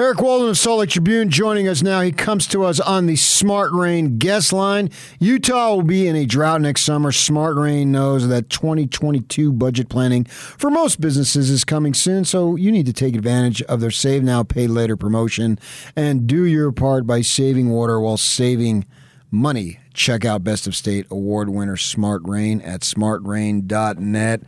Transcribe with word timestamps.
Eric 0.00 0.22
Walden 0.22 0.48
of 0.48 0.56
Salt 0.56 0.78
Lake 0.78 0.88
Tribune 0.88 1.28
joining 1.28 1.68
us 1.68 1.82
now. 1.82 2.00
He 2.00 2.10
comes 2.10 2.46
to 2.46 2.64
us 2.64 2.80
on 2.80 3.04
the 3.04 3.16
Smart 3.16 3.70
Rain 3.70 4.16
guest 4.16 4.50
line. 4.50 4.88
Utah 5.18 5.74
will 5.74 5.82
be 5.82 6.06
in 6.06 6.16
a 6.16 6.24
drought 6.24 6.62
next 6.62 6.84
summer. 6.84 7.12
Smart 7.12 7.54
Rain 7.58 7.92
knows 7.92 8.26
that 8.28 8.48
2022 8.48 9.52
budget 9.52 9.90
planning 9.90 10.24
for 10.24 10.70
most 10.70 11.02
businesses 11.02 11.50
is 11.50 11.64
coming 11.64 11.92
soon, 11.92 12.24
so 12.24 12.56
you 12.56 12.72
need 12.72 12.86
to 12.86 12.94
take 12.94 13.14
advantage 13.14 13.60
of 13.64 13.80
their 13.80 13.90
Save 13.90 14.22
Now, 14.22 14.42
Pay 14.42 14.68
Later 14.68 14.96
promotion 14.96 15.58
and 15.94 16.26
do 16.26 16.46
your 16.46 16.72
part 16.72 17.06
by 17.06 17.20
saving 17.20 17.68
water 17.68 18.00
while 18.00 18.16
saving 18.16 18.86
money. 19.30 19.80
Check 20.00 20.24
out 20.24 20.42
Best 20.42 20.66
of 20.66 20.74
State 20.74 21.06
Award 21.10 21.50
winner 21.50 21.76
Smart 21.76 22.22
Rain 22.24 22.62
at 22.62 22.80
smartrain.net. 22.80 24.40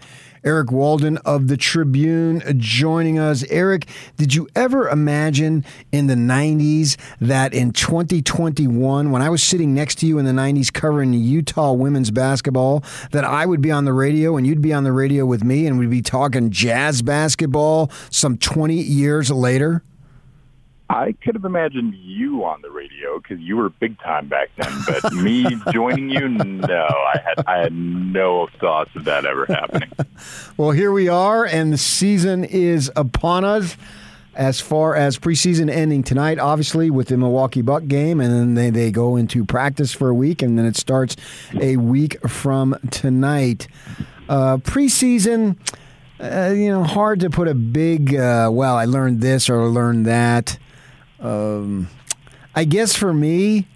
Eric 0.42 0.72
Walden 0.72 1.18
of 1.18 1.48
the 1.48 1.58
Tribune 1.58 2.42
joining 2.56 3.18
us. 3.18 3.44
Eric, 3.50 3.86
did 4.16 4.34
you 4.34 4.48
ever 4.56 4.88
imagine 4.88 5.66
in 5.92 6.06
the 6.06 6.14
90s 6.14 6.96
that 7.20 7.52
in 7.52 7.72
2021, 7.72 9.10
when 9.10 9.20
I 9.20 9.28
was 9.28 9.42
sitting 9.42 9.74
next 9.74 9.96
to 9.96 10.06
you 10.06 10.18
in 10.18 10.24
the 10.24 10.32
90s 10.32 10.72
covering 10.72 11.12
Utah 11.12 11.74
women's 11.74 12.10
basketball, 12.10 12.82
that 13.10 13.24
I 13.24 13.44
would 13.44 13.60
be 13.60 13.70
on 13.70 13.84
the 13.84 13.92
radio 13.92 14.38
and 14.38 14.46
you'd 14.46 14.62
be 14.62 14.72
on 14.72 14.84
the 14.84 14.92
radio 14.92 15.26
with 15.26 15.44
me 15.44 15.66
and 15.66 15.78
we'd 15.78 15.90
be 15.90 16.00
talking 16.00 16.50
jazz 16.50 17.02
basketball 17.02 17.90
some 18.08 18.38
20 18.38 18.74
years 18.74 19.30
later? 19.30 19.82
I 20.92 21.12
could 21.24 21.34
have 21.34 21.46
imagined 21.46 21.94
you 21.94 22.44
on 22.44 22.60
the 22.60 22.70
radio 22.70 23.18
because 23.18 23.40
you 23.40 23.56
were 23.56 23.70
big 23.70 23.98
time 24.00 24.28
back 24.28 24.50
then. 24.56 24.70
But 24.86 25.12
me 25.14 25.46
joining 25.72 26.10
you, 26.10 26.28
no, 26.28 26.86
I 26.86 27.18
had 27.24 27.44
I 27.46 27.58
had 27.58 27.72
no 27.72 28.48
thoughts 28.60 28.90
of 28.94 29.04
that 29.04 29.24
ever 29.24 29.46
happening. 29.46 29.90
well, 30.58 30.72
here 30.72 30.92
we 30.92 31.08
are, 31.08 31.46
and 31.46 31.72
the 31.72 31.78
season 31.78 32.44
is 32.44 32.90
upon 32.94 33.44
us. 33.44 33.76
As 34.34 34.62
far 34.62 34.96
as 34.96 35.18
preseason 35.18 35.70
ending 35.70 36.02
tonight, 36.02 36.38
obviously 36.38 36.88
with 36.88 37.08
the 37.08 37.18
Milwaukee 37.18 37.60
Buck 37.60 37.86
game, 37.86 38.18
and 38.18 38.32
then 38.32 38.54
they, 38.54 38.70
they 38.70 38.90
go 38.90 39.16
into 39.16 39.44
practice 39.44 39.92
for 39.92 40.08
a 40.08 40.14
week, 40.14 40.40
and 40.40 40.58
then 40.58 40.64
it 40.64 40.74
starts 40.74 41.16
a 41.60 41.76
week 41.76 42.18
from 42.26 42.74
tonight. 42.90 43.68
Uh, 44.30 44.56
preseason, 44.56 45.58
uh, 46.18 46.50
you 46.50 46.70
know, 46.70 46.82
hard 46.82 47.20
to 47.20 47.28
put 47.28 47.46
a 47.46 47.54
big, 47.54 48.14
uh, 48.14 48.48
well, 48.50 48.74
I 48.74 48.86
learned 48.86 49.20
this 49.20 49.50
or 49.50 49.68
learned 49.68 50.06
that. 50.06 50.58
Um, 51.22 51.88
I 52.54 52.64
guess 52.64 52.94
for 52.94 53.14
me, 53.14 53.66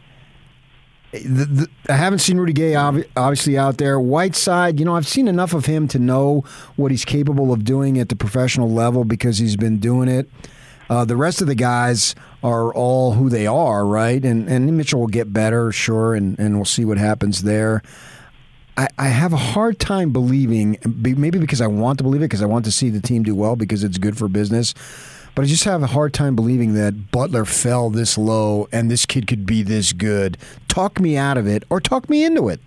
the, 1.13 1.45
the, 1.47 1.69
I 1.89 1.95
haven't 1.95 2.19
seen 2.19 2.37
Rudy 2.37 2.53
Gay 2.53 2.75
obviously 2.75 3.57
out 3.57 3.79
there. 3.79 3.99
Whiteside, 3.99 4.79
you 4.79 4.85
know, 4.85 4.97
I've 4.97 5.07
seen 5.07 5.29
enough 5.29 5.55
of 5.55 5.67
him 5.67 5.89
to 5.89 5.99
know 5.99 6.45
what 6.75 6.91
he's 6.91 7.05
capable 7.05 7.53
of 7.53 7.65
doing 7.65 7.99
at 7.99 8.09
the 8.09 8.17
professional 8.17 8.71
level 8.71 9.05
because 9.05 9.39
he's 9.39 9.57
been 9.57 9.79
doing 9.79 10.09
it. 10.09 10.29
Uh, 10.91 11.05
the 11.05 11.17
rest 11.17 11.41
of 11.41 11.47
the 11.47 11.55
guys 11.55 12.15
are 12.43 12.73
all 12.75 13.13
who 13.13 13.29
they 13.29 13.47
are, 13.47 13.85
right? 13.85 14.25
And 14.25 14.49
and 14.49 14.77
Mitchell 14.77 15.01
will 15.01 15.09
get 15.09 15.33
better, 15.33 15.73
sure, 15.73 16.15
and, 16.15 16.39
and 16.39 16.55
we'll 16.55 16.65
see 16.65 16.85
what 16.85 16.97
happens 16.97 17.43
there. 17.43 17.83
I, 18.77 18.87
I 18.99 19.09
have 19.09 19.33
a 19.33 19.39
hard 19.39 19.81
time 19.81 20.11
believing, 20.13 20.79
maybe 20.85 21.39
because 21.39 21.61
I 21.61 21.67
want 21.67 21.99
to 21.99 22.05
believe 22.05 22.21
it, 22.21 22.27
because 22.27 22.43
I 22.43 22.47
want 22.47 22.67
to 22.67 22.71
see 22.71 22.91
the 22.91 23.01
team 23.01 23.25
do 23.25 23.35
well, 23.35 23.57
because 23.57 23.83
it's 23.83 23.99
good 23.99 24.17
for 24.17 24.29
business 24.29 24.75
but 25.37 25.45
I 25.45 25.49
just 25.49 25.65
have 25.65 25.83
a 25.83 25.89
hard 25.89 26.15
time 26.15 26.35
believing 26.35 26.73
that 26.75 27.13
Butler 27.13 27.45
fell 27.45 27.91
this 27.91 28.17
low 28.17 28.69
and 28.73 28.91
this 28.91 29.05
kid 29.05 29.27
could 29.27 29.45
be 29.45 29.63
this 29.63 29.93
good. 29.93 30.39
Talk 30.67 30.99
me 30.99 31.19
out 31.19 31.37
of 31.37 31.47
it 31.47 31.63
or 31.69 31.79
talk 31.79 32.09
me 32.09 32.25
into 32.25 32.49
it. 32.49 32.59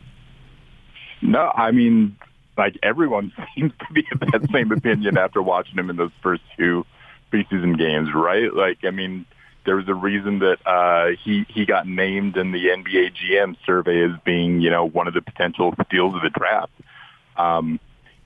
No, 1.20 1.52
I 1.56 1.72
mean, 1.72 2.16
like 2.58 2.78
everyone 2.84 3.34
seems 3.56 3.74
to 3.80 3.92
be 3.92 4.06
of 4.12 4.20
that 4.20 4.48
same 4.54 4.72
opinion 4.72 5.18
after 5.18 5.42
watching 5.42 5.80
him 5.80 5.90
in 5.90 5.96
those 5.96 6.12
first 6.22 6.44
two 6.58 6.86
preseason 7.34 7.76
games, 7.76 8.10
right? 8.14 8.54
Like, 8.54 8.78
I 8.84 8.92
mean, 8.92 9.26
there 9.66 9.76
was 9.76 9.88
a 9.88 9.96
reason 9.96 10.38
that 10.40 10.58
uh, 10.68 11.16
he 11.24 11.48
he 11.50 11.66
got 11.66 11.88
named 11.88 12.38
in 12.38 12.52
the 12.52 12.68
NBA 12.68 13.14
GM 13.16 13.58
survey 13.66 14.04
as 14.04 14.12
being, 14.24 14.62
you 14.62 14.70
know, 14.70 14.86
one 14.86 15.08
of 15.08 15.16
the 15.16 15.22
potential 15.22 15.74
steals 15.88 16.14
of 16.14 16.22
the 16.22 16.30
draft. 16.30 16.72
Um, 17.36 17.80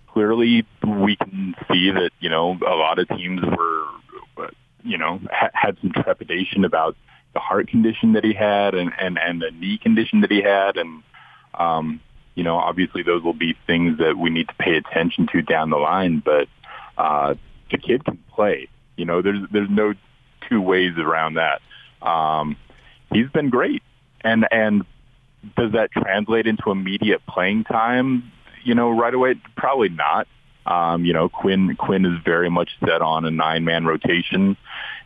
clearly, 0.08 0.66
we 0.86 1.16
can 1.16 1.56
see 1.72 1.92
that 1.92 2.12
you 2.20 2.30
know 2.30 2.58
a 2.66 2.76
lot 2.76 3.00
of 3.00 3.08
teams 3.08 3.42
were 3.42 3.86
you 4.84 4.98
know, 4.98 5.20
ha- 5.32 5.52
had 5.54 5.78
some 5.82 5.92
trepidation 5.92 6.66
about 6.66 6.96
the 7.34 7.40
heart 7.40 7.68
condition 7.68 8.14
that 8.14 8.24
he 8.24 8.34
had 8.34 8.76
and, 8.76 8.92
and, 9.00 9.18
and 9.18 9.42
the 9.42 9.52
knee 9.52 9.78
condition 9.78 10.22
that 10.22 10.32
he 10.32 10.42
had. 10.42 10.78
And, 10.78 11.04
um, 11.54 12.00
you 12.36 12.44
know, 12.44 12.58
obviously 12.58 13.04
those 13.04 13.24
will 13.24 13.34
be 13.34 13.56
things 13.66 13.98
that 14.00 14.18
we 14.18 14.30
need 14.30 14.48
to 14.50 14.56
pay 14.56 14.76
attention 14.76 15.28
to 15.34 15.42
down 15.42 15.70
the 15.70 15.78
line, 15.78 16.22
but, 16.24 16.48
uh, 16.98 17.36
the 17.72 17.78
kid 17.78 18.06
can 18.06 18.20
play, 18.30 18.68
you 18.98 19.06
know, 19.06 19.22
there's, 19.22 19.40
there's 19.52 19.70
no 19.70 19.94
two 20.48 20.62
ways 20.62 20.94
around 20.98 21.36
that. 21.36 21.62
Um, 22.08 22.56
he's 23.12 23.30
been 23.30 23.50
great. 23.50 23.82
And, 24.22 24.46
and 24.52 24.84
does 25.58 25.72
that 25.72 25.92
translate 25.92 26.46
into 26.46 26.70
immediate 26.70 27.26
playing 27.26 27.64
time? 27.64 28.32
You 28.64 28.76
know, 28.76 28.92
right 28.92 29.14
away? 29.14 29.36
Probably 29.58 29.90
not. 29.90 30.28
Um, 30.66 31.06
you 31.06 31.14
know, 31.14 31.30
Quin 31.30 31.76
Quin 31.76 32.06
is 32.06 32.20
very 32.24 32.50
much 32.50 32.70
set 32.80 33.02
on 33.02 33.26
a 33.26 33.32
nine 33.32 33.66
man 33.66 33.86
rotation, 33.86 34.58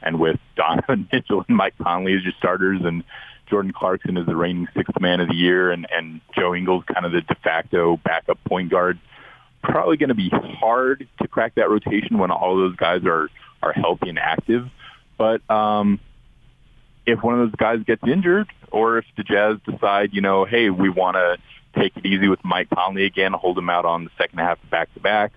and 0.01 0.19
with 0.19 0.39
Donovan 0.55 1.07
Mitchell 1.11 1.43
and 1.47 1.57
Mike 1.57 1.75
Conley 1.81 2.15
as 2.15 2.23
your 2.23 2.33
starters, 2.37 2.81
and 2.83 3.03
Jordan 3.49 3.73
Clarkson 3.73 4.17
is 4.17 4.25
the 4.25 4.35
reigning 4.35 4.67
sixth 4.75 4.99
man 4.99 5.19
of 5.19 5.29
the 5.29 5.35
year, 5.35 5.71
and 5.71 5.87
and 5.91 6.21
Joe 6.35 6.53
Ingles 6.53 6.83
kind 6.93 7.05
of 7.05 7.11
the 7.11 7.21
de 7.21 7.35
facto 7.43 7.97
backup 7.97 8.43
point 8.43 8.69
guard. 8.69 8.99
Probably 9.63 9.97
going 9.97 10.09
to 10.09 10.15
be 10.15 10.29
hard 10.29 11.07
to 11.21 11.27
crack 11.27 11.55
that 11.55 11.69
rotation 11.69 12.19
when 12.19 12.31
all 12.31 12.55
those 12.55 12.75
guys 12.75 13.03
are 13.05 13.29
are 13.63 13.73
healthy 13.73 14.09
and 14.09 14.19
active. 14.19 14.69
But 15.17 15.49
um, 15.49 15.99
if 17.07 17.23
one 17.23 17.39
of 17.39 17.49
those 17.49 17.55
guys 17.55 17.79
gets 17.83 18.03
injured, 18.05 18.47
or 18.71 18.99
if 18.99 19.05
the 19.15 19.23
Jazz 19.23 19.57
decide, 19.65 20.13
you 20.13 20.21
know, 20.21 20.45
hey, 20.45 20.69
we 20.69 20.89
want 20.89 21.15
to 21.15 21.37
take 21.79 21.95
it 21.97 22.05
easy 22.05 22.27
with 22.27 22.43
Mike 22.43 22.69
Conley 22.69 23.05
again, 23.05 23.33
hold 23.33 23.57
him 23.57 23.69
out 23.69 23.85
on 23.85 24.03
the 24.03 24.11
second 24.17 24.39
half 24.39 24.57
back 24.69 24.93
to 24.93 24.99
back. 24.99 25.33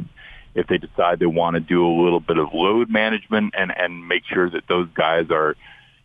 If 0.54 0.66
they 0.66 0.78
decide 0.78 1.20
they 1.20 1.26
want 1.26 1.54
to 1.54 1.60
do 1.60 1.86
a 1.86 2.02
little 2.02 2.20
bit 2.20 2.38
of 2.38 2.48
load 2.52 2.90
management 2.90 3.54
and 3.56 3.72
and 3.76 4.06
make 4.08 4.24
sure 4.24 4.50
that 4.50 4.64
those 4.68 4.88
guys 4.94 5.30
are 5.30 5.56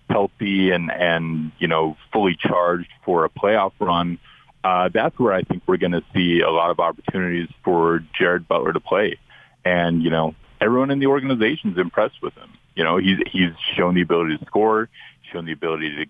healthy 0.10 0.72
and 0.72 0.92
and 0.92 1.52
you 1.58 1.68
know 1.68 1.98
fully 2.14 2.36
charged 2.40 2.90
for 3.04 3.26
a 3.26 3.30
playoff 3.30 3.72
run, 3.80 4.20
uh, 4.64 4.90
that's 4.94 5.18
where 5.18 5.34
I 5.34 5.42
think 5.42 5.64
we're 5.68 5.78
going 5.78 5.94
to 5.94 6.04
see 6.14 6.42
a 6.42 6.52
lot 6.52 6.70
of 6.70 6.80
opportunities 6.80 7.50
for 7.64 8.04
Jared 8.18 8.48
Butler 8.48 8.74
to 8.74 8.80
play. 8.80 9.18
And 9.64 10.04
you 10.04 10.12
know 10.12 10.36
everyone 10.62 10.92
in 10.92 11.00
the 11.00 11.08
organization 11.08 11.72
is 11.72 11.78
impressed 11.78 12.22
with 12.22 12.34
him. 12.36 12.52
You 12.76 12.84
know 12.84 12.98
he's 12.98 13.18
he's 13.32 13.52
shown 13.76 13.96
the 13.96 14.02
ability 14.02 14.38
to 14.38 14.46
score, 14.46 14.90
shown 15.34 15.46
the 15.46 15.54
ability 15.54 15.96
to 15.96 16.06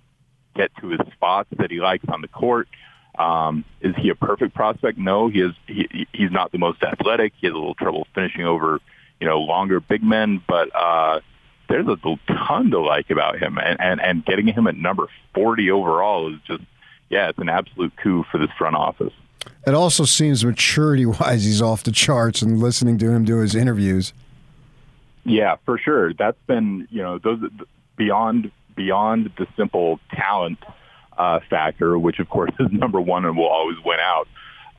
get 0.56 0.72
to 0.82 0.90
his 0.90 1.00
spots 1.14 1.50
that 1.58 1.72
he 1.72 1.80
likes 1.80 2.06
on 2.10 2.22
the 2.22 2.28
court. 2.28 2.68
Um, 3.18 3.66
is 3.82 3.96
he 3.96 4.10
a 4.10 4.16
perfect 4.16 4.54
prospect? 4.54 4.98
No, 4.98 5.28
he 5.28 5.42
is. 5.42 5.54
He, 5.68 6.08
he's 6.14 6.32
not 6.32 6.52
the 6.52 6.58
most 6.58 6.84
athletic. 6.84 7.34
He 7.40 7.48
has 7.48 7.54
a 7.54 7.58
little 7.58 7.76
trouble 7.76 8.08
finishing 8.14 8.46
over, 8.46 8.80
you 9.20 9.28
know, 9.28 9.40
longer 9.40 9.80
big 9.80 10.04
men. 10.04 10.42
But 10.48 10.76
uh, 10.76 11.22
there's 11.70 11.88
a 11.88 11.98
ton 12.28 12.72
to 12.72 12.80
like 12.80 13.10
about 13.10 13.40
him, 13.40 13.58
and, 13.58 13.80
and 13.80 14.02
and 14.02 14.26
getting 14.26 14.48
him 14.48 14.68
at 14.68 14.76
number 14.76 15.08
40 15.34 15.72
overall 15.72 16.34
is 16.34 16.40
just, 16.46 16.64
yeah, 17.10 17.30
it's 17.30 17.40
an 17.40 17.50
absolute 17.50 17.94
coup 17.98 18.24
for 18.32 18.38
this 18.38 18.50
front 18.58 18.76
office. 18.76 19.14
It 19.66 19.74
also 19.74 20.06
seems 20.06 20.46
maturity-wise, 20.46 21.44
he's 21.44 21.62
off 21.62 21.84
the 21.84 21.92
charts. 21.92 22.42
And 22.42 22.60
listening 22.60 22.98
to 23.00 23.10
him 23.10 23.26
do 23.26 23.38
his 23.38 23.56
interviews. 23.56 24.14
Yeah, 25.24 25.56
for 25.66 25.78
sure. 25.78 26.14
That's 26.14 26.38
been, 26.46 26.88
you 26.92 27.02
know, 27.02 27.18
those 27.18 27.40
beyond 27.96 28.52
beyond 28.76 29.32
the 29.38 29.48
simple 29.56 30.00
talent 30.12 30.60
uh, 31.18 31.40
factor, 31.50 31.98
which 31.98 32.20
of 32.20 32.30
course 32.30 32.52
is 32.60 32.72
number 32.72 33.00
one 33.00 33.26
and 33.26 33.38
will 33.38 33.48
always 33.48 33.78
win 33.84 34.00
out. 34.00 34.28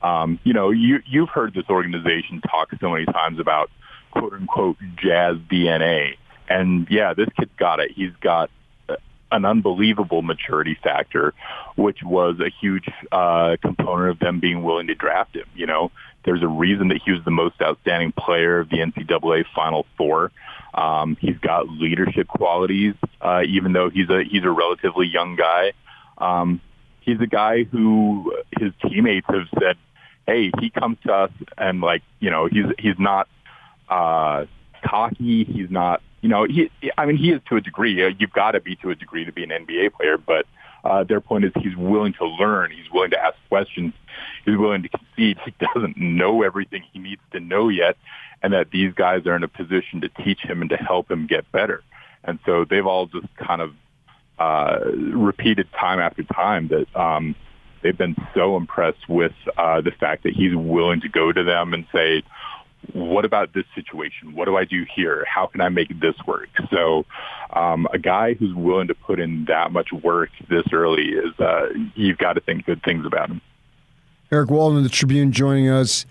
Um, 0.01 0.39
you 0.43 0.53
know, 0.53 0.69
you, 0.69 0.99
you've 1.07 1.29
heard 1.29 1.53
this 1.53 1.65
organization 1.69 2.41
talk 2.41 2.69
so 2.79 2.89
many 2.91 3.05
times 3.05 3.39
about 3.39 3.71
quote 4.11 4.33
unquote 4.33 4.77
jazz 4.95 5.37
DNA. 5.51 6.17
And 6.49 6.87
yeah, 6.89 7.13
this 7.13 7.27
kid's 7.37 7.51
got 7.57 7.79
it. 7.79 7.91
He's 7.91 8.13
got 8.21 8.49
an 9.31 9.45
unbelievable 9.45 10.21
maturity 10.21 10.77
factor, 10.81 11.33
which 11.75 11.99
was 12.03 12.39
a 12.39 12.49
huge 12.61 12.87
uh, 13.11 13.57
component 13.61 14.11
of 14.11 14.19
them 14.19 14.39
being 14.39 14.63
willing 14.63 14.87
to 14.87 14.95
draft 14.95 15.35
him. 15.35 15.45
You 15.55 15.65
know, 15.65 15.91
there's 16.25 16.43
a 16.43 16.47
reason 16.47 16.89
that 16.89 17.01
he 17.03 17.11
was 17.11 17.23
the 17.25 17.31
most 17.31 17.61
outstanding 17.61 18.13
player 18.13 18.59
of 18.59 18.69
the 18.69 18.77
NCAA 18.77 19.45
Final 19.55 19.85
Four. 19.97 20.31
Um, 20.73 21.17
he's 21.19 21.37
got 21.39 21.69
leadership 21.69 22.27
qualities, 22.27 22.93
uh, 23.21 23.41
even 23.47 23.73
though 23.73 23.89
he's 23.89 24.09
a 24.09 24.23
he's 24.23 24.43
a 24.43 24.51
relatively 24.51 25.07
young 25.07 25.35
guy. 25.35 25.73
Um, 26.17 26.61
he's 27.01 27.19
a 27.21 27.27
guy 27.27 27.63
who 27.63 28.33
his 28.59 28.71
teammates 28.81 29.27
have 29.29 29.47
said, 29.59 29.77
"Hey, 30.25 30.51
he 30.59 30.69
comes 30.69 30.97
to 31.05 31.13
us 31.13 31.31
and 31.57 31.81
like 31.81 32.03
you 32.19 32.29
know 32.29 32.47
he's 32.47 32.65
he's 32.77 32.99
not 32.99 33.27
uh, 33.89 34.45
cocky. 34.83 35.43
He's 35.45 35.69
not 35.69 36.01
you 36.21 36.29
know 36.29 36.45
he. 36.45 36.69
I 36.97 37.05
mean, 37.05 37.17
he 37.17 37.31
is 37.31 37.41
to 37.49 37.55
a 37.55 37.61
degree. 37.61 38.05
Uh, 38.05 38.11
you've 38.17 38.33
got 38.33 38.51
to 38.51 38.59
be 38.59 38.75
to 38.77 38.89
a 38.89 38.95
degree 38.95 39.25
to 39.25 39.31
be 39.31 39.43
an 39.43 39.49
NBA 39.49 39.93
player, 39.93 40.17
but." 40.17 40.45
Uh, 40.83 41.03
their 41.03 41.19
point 41.19 41.43
is 41.43 41.51
he's 41.59 41.75
willing 41.75 42.13
to 42.13 42.25
learn. 42.25 42.71
He's 42.71 42.89
willing 42.93 43.09
to 43.09 43.21
ask 43.21 43.35
questions. 43.49 43.93
He's 44.45 44.57
willing 44.57 44.83
to 44.83 44.89
concede. 44.89 45.37
He 45.43 45.53
doesn't 45.73 45.97
know 45.97 46.43
everything 46.43 46.83
he 46.93 46.99
needs 46.99 47.21
to 47.33 47.41
know 47.41 47.67
yet, 47.67 47.97
and 48.41 48.53
that 48.53 48.71
these 48.71 48.93
guys 48.93 49.25
are 49.25 49.35
in 49.35 49.43
a 49.43 49.49
position 49.49 49.99
to 50.01 50.09
teach 50.23 50.39
him 50.39 50.61
and 50.61 50.69
to 50.69 50.77
help 50.77 51.11
him 51.11 51.27
get 51.27 51.51
better. 51.51 51.83
And 52.23 52.39
so 52.45 52.63
they've 52.63 52.85
all 52.85 53.07
just 53.07 53.27
kind 53.35 53.61
of 53.61 53.73
uh, 54.39 54.79
repeated 54.93 55.67
time 55.79 55.99
after 55.99 56.23
time 56.23 56.69
that 56.69 56.95
um, 56.95 57.35
they've 57.81 57.97
been 57.97 58.15
so 58.33 58.57
impressed 58.57 59.07
with 59.09 59.33
uh, 59.57 59.81
the 59.81 59.91
fact 59.91 60.23
that 60.23 60.33
he's 60.33 60.55
willing 60.55 61.01
to 61.01 61.09
go 61.09 61.31
to 61.31 61.43
them 61.43 61.73
and 61.73 61.85
say, 61.93 62.23
what 62.93 63.25
about 63.25 63.53
this 63.53 63.65
situation? 63.75 64.35
What 64.35 64.45
do 64.45 64.55
I 64.55 64.63
do 64.63 64.85
here? 64.95 65.25
How 65.27 65.47
can 65.47 65.61
I 65.61 65.69
make 65.69 65.99
this 65.99 66.15
work? 66.25 66.49
So, 66.71 67.05
um, 67.51 67.87
a 67.91 67.97
guy 67.97 68.33
who's 68.33 68.53
willing 68.53 68.87
to 68.87 68.95
put 68.95 69.19
in 69.19 69.45
that 69.45 69.71
much 69.71 69.91
work 69.91 70.29
this 70.49 70.63
early 70.71 71.09
is, 71.09 71.37
uh, 71.39 71.69
you've 71.95 72.17
got 72.17 72.33
to 72.33 72.41
think 72.41 72.65
good 72.65 72.83
things 72.83 73.05
about 73.05 73.29
him. 73.29 73.41
Eric 74.31 74.49
Walden, 74.49 74.77
of 74.77 74.83
the 74.83 74.89
Tribune, 74.89 75.31
joining 75.31 75.69
us. 75.69 76.05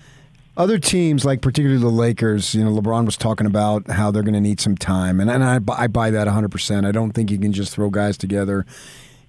Other 0.57 0.79
teams, 0.79 1.25
like 1.25 1.43
particularly 1.43 1.81
the 1.81 1.89
Lakers, 1.89 2.55
you 2.55 2.65
know, 2.65 2.71
LeBron 2.71 3.05
was 3.05 3.17
talking 3.17 3.47
about 3.47 3.91
how 3.91 4.11
they're 4.11 4.23
going 4.23 4.35
to 4.35 4.41
need 4.41 4.61
some 4.61 4.77
time, 4.77 5.21
and, 5.21 5.31
and 5.31 5.45
I, 5.45 5.61
I 5.77 5.87
buy 5.87 6.11
that 6.11 6.27
100%. 6.27 6.87
I 6.87 6.93
don't 6.93 7.13
think 7.13 7.31
you 7.31 7.39
can 7.39 7.53
just 7.53 7.75
throw 7.75 7.91
guys 7.91 8.17
together 8.17 8.65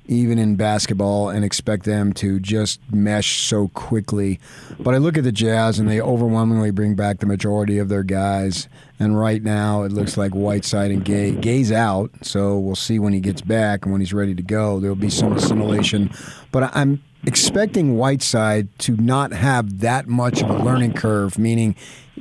even 0.07 0.39
in 0.39 0.55
basketball, 0.55 1.29
and 1.29 1.43
expect 1.43 1.83
them 1.83 2.13
to 2.13 2.39
just 2.39 2.79
mesh 2.91 3.41
so 3.41 3.67
quickly. 3.69 4.39
But 4.79 4.93
I 4.93 4.97
look 4.97 5.17
at 5.17 5.23
the 5.23 5.31
Jazz, 5.31 5.79
and 5.79 5.89
they 5.89 6.01
overwhelmingly 6.01 6.71
bring 6.71 6.95
back 6.95 7.19
the 7.19 7.25
majority 7.25 7.77
of 7.77 7.89
their 7.89 8.03
guys. 8.03 8.67
And 8.99 9.19
right 9.19 9.43
now, 9.43 9.83
it 9.83 9.91
looks 9.91 10.17
like 10.17 10.33
Whiteside 10.33 10.91
and 10.91 11.03
Gay. 11.03 11.31
Gay's 11.31 11.71
out, 11.71 12.11
so 12.21 12.57
we'll 12.57 12.75
see 12.75 12.99
when 12.99 13.13
he 13.13 13.19
gets 13.19 13.41
back 13.41 13.83
and 13.83 13.91
when 13.91 14.01
he's 14.01 14.13
ready 14.13 14.33
to 14.33 14.41
go. 14.41 14.79
There'll 14.79 14.95
be 14.95 15.09
some 15.09 15.33
assimilation. 15.33 16.09
But 16.51 16.75
I'm 16.75 17.03
expecting 17.25 17.97
Whiteside 17.97 18.77
to 18.79 18.95
not 18.97 19.31
have 19.33 19.79
that 19.79 20.07
much 20.07 20.41
of 20.41 20.49
a 20.49 20.63
learning 20.63 20.93
curve, 20.93 21.37
meaning 21.37 21.75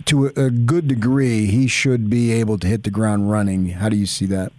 to 0.05 0.27
a 0.27 0.51
good 0.51 0.89
degree, 0.89 1.47
he 1.47 1.67
should 1.67 2.11
be 2.11 2.33
able 2.33 2.59
to 2.59 2.67
hit 2.67 2.85
the 2.85 2.91
ground 2.91 3.31
running. 3.31 3.71
How 3.71 3.89
do 3.89 3.97
you 3.97 4.07
see 4.07 4.27
that? 4.27 4.53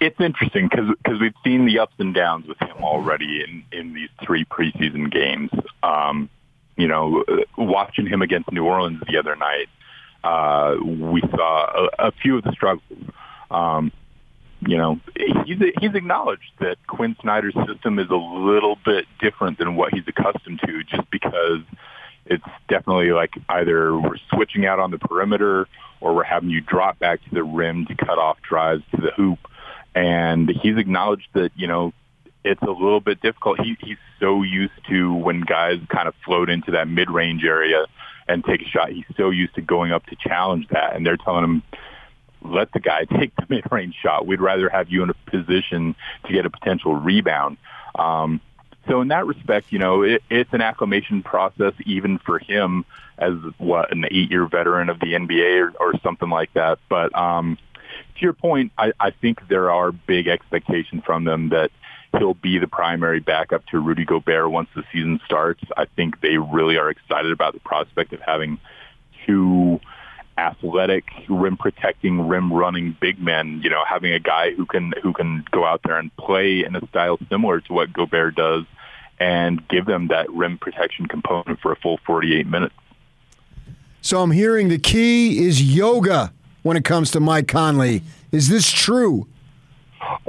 It's 0.00 0.20
interesting 0.20 0.68
because 0.68 1.20
we've 1.20 1.34
seen 1.44 1.64
the 1.64 1.78
ups 1.78 1.94
and 1.98 2.12
downs 2.12 2.46
with 2.48 2.60
him 2.60 2.82
already 2.82 3.44
in 3.44 3.64
in 3.70 3.94
these 3.94 4.08
three 4.24 4.44
preseason 4.44 5.12
games. 5.12 5.50
Um, 5.82 6.28
you 6.76 6.88
know, 6.88 7.24
watching 7.56 8.06
him 8.06 8.22
against 8.22 8.50
New 8.50 8.64
Orleans 8.64 9.00
the 9.08 9.16
other 9.16 9.36
night, 9.36 9.68
uh, 10.24 10.74
we 10.82 11.20
saw 11.20 11.88
a, 11.98 12.08
a 12.08 12.12
few 12.12 12.36
of 12.36 12.42
the 12.42 12.52
struggles. 12.52 12.98
Um, 13.50 13.92
you 14.66 14.76
know, 14.76 15.00
he's 15.46 15.58
he's 15.80 15.94
acknowledged 15.94 16.52
that 16.60 16.76
Quin 16.86 17.16
Snyder's 17.20 17.54
system 17.66 17.98
is 17.98 18.10
a 18.10 18.16
little 18.16 18.76
bit 18.84 19.06
different 19.20 19.58
than 19.58 19.76
what 19.76 19.92
he's 19.92 20.04
accustomed 20.06 20.60
to, 20.66 20.84
just 20.84 21.10
because 21.10 21.60
it's 22.26 22.44
definitely 22.68 23.10
like 23.12 23.32
either 23.48 23.98
we're 23.98 24.18
switching 24.32 24.64
out 24.66 24.78
on 24.78 24.90
the 24.90 24.98
perimeter 24.98 25.66
or 26.00 26.14
we're 26.14 26.24
having 26.24 26.50
you 26.50 26.60
drop 26.60 26.98
back 26.98 27.22
to 27.24 27.30
the 27.34 27.42
rim 27.42 27.86
to 27.86 27.94
cut 27.96 28.18
off 28.18 28.38
drives 28.42 28.82
to 28.94 29.00
the 29.00 29.10
hoop 29.16 29.38
and 29.94 30.48
he's 30.62 30.76
acknowledged 30.76 31.28
that 31.34 31.50
you 31.56 31.66
know 31.66 31.92
it's 32.44 32.62
a 32.62 32.70
little 32.70 33.00
bit 33.00 33.20
difficult. 33.20 33.60
He, 33.60 33.76
he's 33.80 33.98
so 34.18 34.42
used 34.42 34.72
to 34.88 35.14
when 35.14 35.42
guys 35.42 35.78
kind 35.88 36.08
of 36.08 36.14
float 36.24 36.50
into 36.50 36.72
that 36.72 36.88
mid-range 36.88 37.44
area 37.44 37.86
and 38.26 38.44
take 38.44 38.62
a 38.62 38.64
shot. 38.64 38.90
He's 38.90 39.04
so 39.16 39.30
used 39.30 39.54
to 39.54 39.62
going 39.62 39.92
up 39.92 40.04
to 40.06 40.16
challenge 40.16 40.66
that, 40.70 40.96
and 40.96 41.06
they're 41.06 41.16
telling 41.16 41.44
him, 41.44 41.62
"Let 42.44 42.72
the 42.72 42.80
guy 42.80 43.04
take 43.18 43.34
the 43.36 43.46
mid-range 43.48 43.94
shot. 44.02 44.26
We'd 44.26 44.40
rather 44.40 44.68
have 44.68 44.90
you 44.90 45.02
in 45.02 45.10
a 45.10 45.14
position 45.30 45.94
to 46.26 46.32
get 46.32 46.46
a 46.46 46.50
potential 46.50 46.94
rebound." 46.94 47.56
Um, 47.94 48.40
so 48.88 49.00
in 49.00 49.08
that 49.08 49.26
respect, 49.26 49.70
you 49.70 49.78
know, 49.78 50.02
it, 50.02 50.22
it's 50.28 50.52
an 50.52 50.60
acclimation 50.60 51.22
process 51.22 51.72
even 51.86 52.18
for 52.18 52.38
him 52.38 52.84
as 53.18 53.34
what 53.58 53.92
an 53.92 54.04
eight-year 54.10 54.46
veteran 54.46 54.88
of 54.88 54.98
the 54.98 55.12
NBA 55.12 55.60
or, 55.60 55.72
or 55.78 55.92
something 56.02 56.28
like 56.28 56.52
that. 56.54 56.78
But 56.88 57.16
um, 57.16 57.58
to 58.16 58.20
your 58.20 58.32
point, 58.32 58.72
I, 58.76 58.92
I 58.98 59.10
think 59.10 59.46
there 59.48 59.70
are 59.70 59.92
big 59.92 60.26
expectations 60.26 61.02
from 61.06 61.24
them 61.24 61.50
that 61.50 61.70
he'll 62.18 62.34
be 62.34 62.58
the 62.58 62.66
primary 62.66 63.20
backup 63.20 63.64
to 63.66 63.78
Rudy 63.78 64.04
Gobert 64.04 64.50
once 64.50 64.68
the 64.74 64.82
season 64.92 65.20
starts. 65.24 65.62
I 65.76 65.86
think 65.96 66.20
they 66.20 66.36
really 66.38 66.76
are 66.76 66.90
excited 66.90 67.32
about 67.32 67.54
the 67.54 67.60
prospect 67.60 68.12
of 68.12 68.20
having 68.20 68.58
two 69.26 69.80
athletic, 70.38 71.04
rim 71.28 71.56
protecting, 71.56 72.26
rim 72.28 72.52
running 72.52 72.96
big 73.00 73.20
men, 73.20 73.60
you 73.62 73.70
know, 73.70 73.82
having 73.86 74.12
a 74.12 74.18
guy 74.18 74.52
who 74.52 74.66
can 74.66 74.92
who 75.02 75.12
can 75.12 75.44
go 75.50 75.64
out 75.64 75.80
there 75.84 75.98
and 75.98 76.14
play 76.16 76.64
in 76.64 76.74
a 76.76 76.86
style 76.88 77.18
similar 77.28 77.60
to 77.60 77.72
what 77.72 77.92
Gobert 77.92 78.34
does 78.34 78.64
and 79.20 79.66
give 79.68 79.86
them 79.86 80.08
that 80.08 80.30
rim 80.30 80.58
protection 80.58 81.06
component 81.06 81.60
for 81.60 81.72
a 81.72 81.76
full 81.76 81.98
48 82.06 82.46
minutes. 82.46 82.74
So 84.00 84.20
I'm 84.20 84.32
hearing 84.32 84.68
the 84.68 84.78
key 84.78 85.46
is 85.46 85.62
yoga 85.62 86.32
when 86.62 86.76
it 86.76 86.84
comes 86.84 87.10
to 87.12 87.20
Mike 87.20 87.46
Conley. 87.46 88.02
Is 88.32 88.48
this 88.48 88.70
true? 88.72 89.28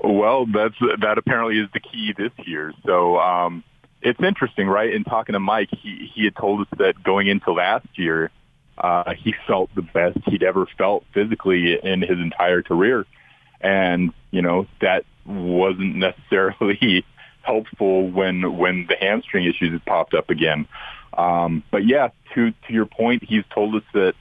Well, 0.04 0.46
that's 0.46 0.76
that 1.00 1.18
apparently 1.18 1.60
is 1.60 1.70
the 1.74 1.80
key 1.80 2.14
this 2.16 2.32
year. 2.46 2.74
So 2.86 3.18
um, 3.18 3.64
it's 4.02 4.22
interesting, 4.22 4.68
right? 4.68 4.94
In 4.94 5.04
talking 5.04 5.34
to 5.34 5.40
Mike, 5.40 5.70
he 5.72 6.12
he 6.14 6.26
had 6.26 6.36
told 6.36 6.62
us 6.62 6.68
that 6.78 7.02
going 7.02 7.28
into 7.28 7.52
last 7.52 7.88
year, 7.96 8.30
uh, 8.78 9.14
he 9.14 9.34
felt 9.48 9.74
the 9.76 9.82
best 9.82 10.18
he'd 10.26 10.44
ever 10.44 10.66
felt 10.78 11.04
physically 11.14 11.80
in 11.82 12.02
his 12.02 12.18
entire 12.18 12.62
career, 12.62 13.06
and 13.62 14.14
you 14.32 14.42
know 14.42 14.68
that 14.82 15.06
wasn't 15.26 15.96
necessarily 15.96 17.06
helpful 17.42 18.10
when 18.10 18.58
when 18.58 18.88
the 18.88 18.96
hamstring 19.00 19.46
issues 19.46 19.80
popped 19.86 20.14
up 20.14 20.30
again. 20.30 20.68
Um, 21.18 21.64
but 21.72 21.86
yeah, 21.86 22.10
to 22.34 22.52
to 22.52 22.74
your 22.74 22.86
point, 22.86 23.24
he's 23.24 23.44
told 23.54 23.76
us 23.76 23.84
that 23.94 24.16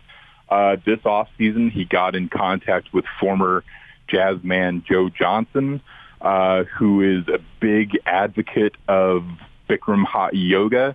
uh, 0.49 0.77
this 0.85 0.99
offseason, 1.01 1.73
he 1.73 1.85
got 1.85 2.15
in 2.15 2.29
contact 2.29 2.93
with 2.93 3.07
former 3.19 3.65
jazz 4.07 4.37
man 4.43 4.85
Joe 4.87 5.09
Johnson, 5.09 5.81
uh, 6.21 6.65
who 6.65 7.01
is 7.01 7.27
a 7.29 7.39
big 7.59 7.99
advocate 8.05 8.75
of 8.87 9.25
Bikram 9.69 10.05
hot 10.05 10.35
yoga. 10.35 10.95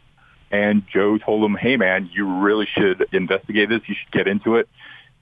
And 0.51 0.83
Joe 0.91 1.17
told 1.17 1.43
him, 1.43 1.55
hey, 1.55 1.77
man, 1.77 2.09
you 2.13 2.41
really 2.41 2.67
should 2.71 3.05
investigate 3.11 3.69
this. 3.69 3.81
You 3.87 3.95
should 3.95 4.11
get 4.11 4.27
into 4.27 4.55
it. 4.55 4.69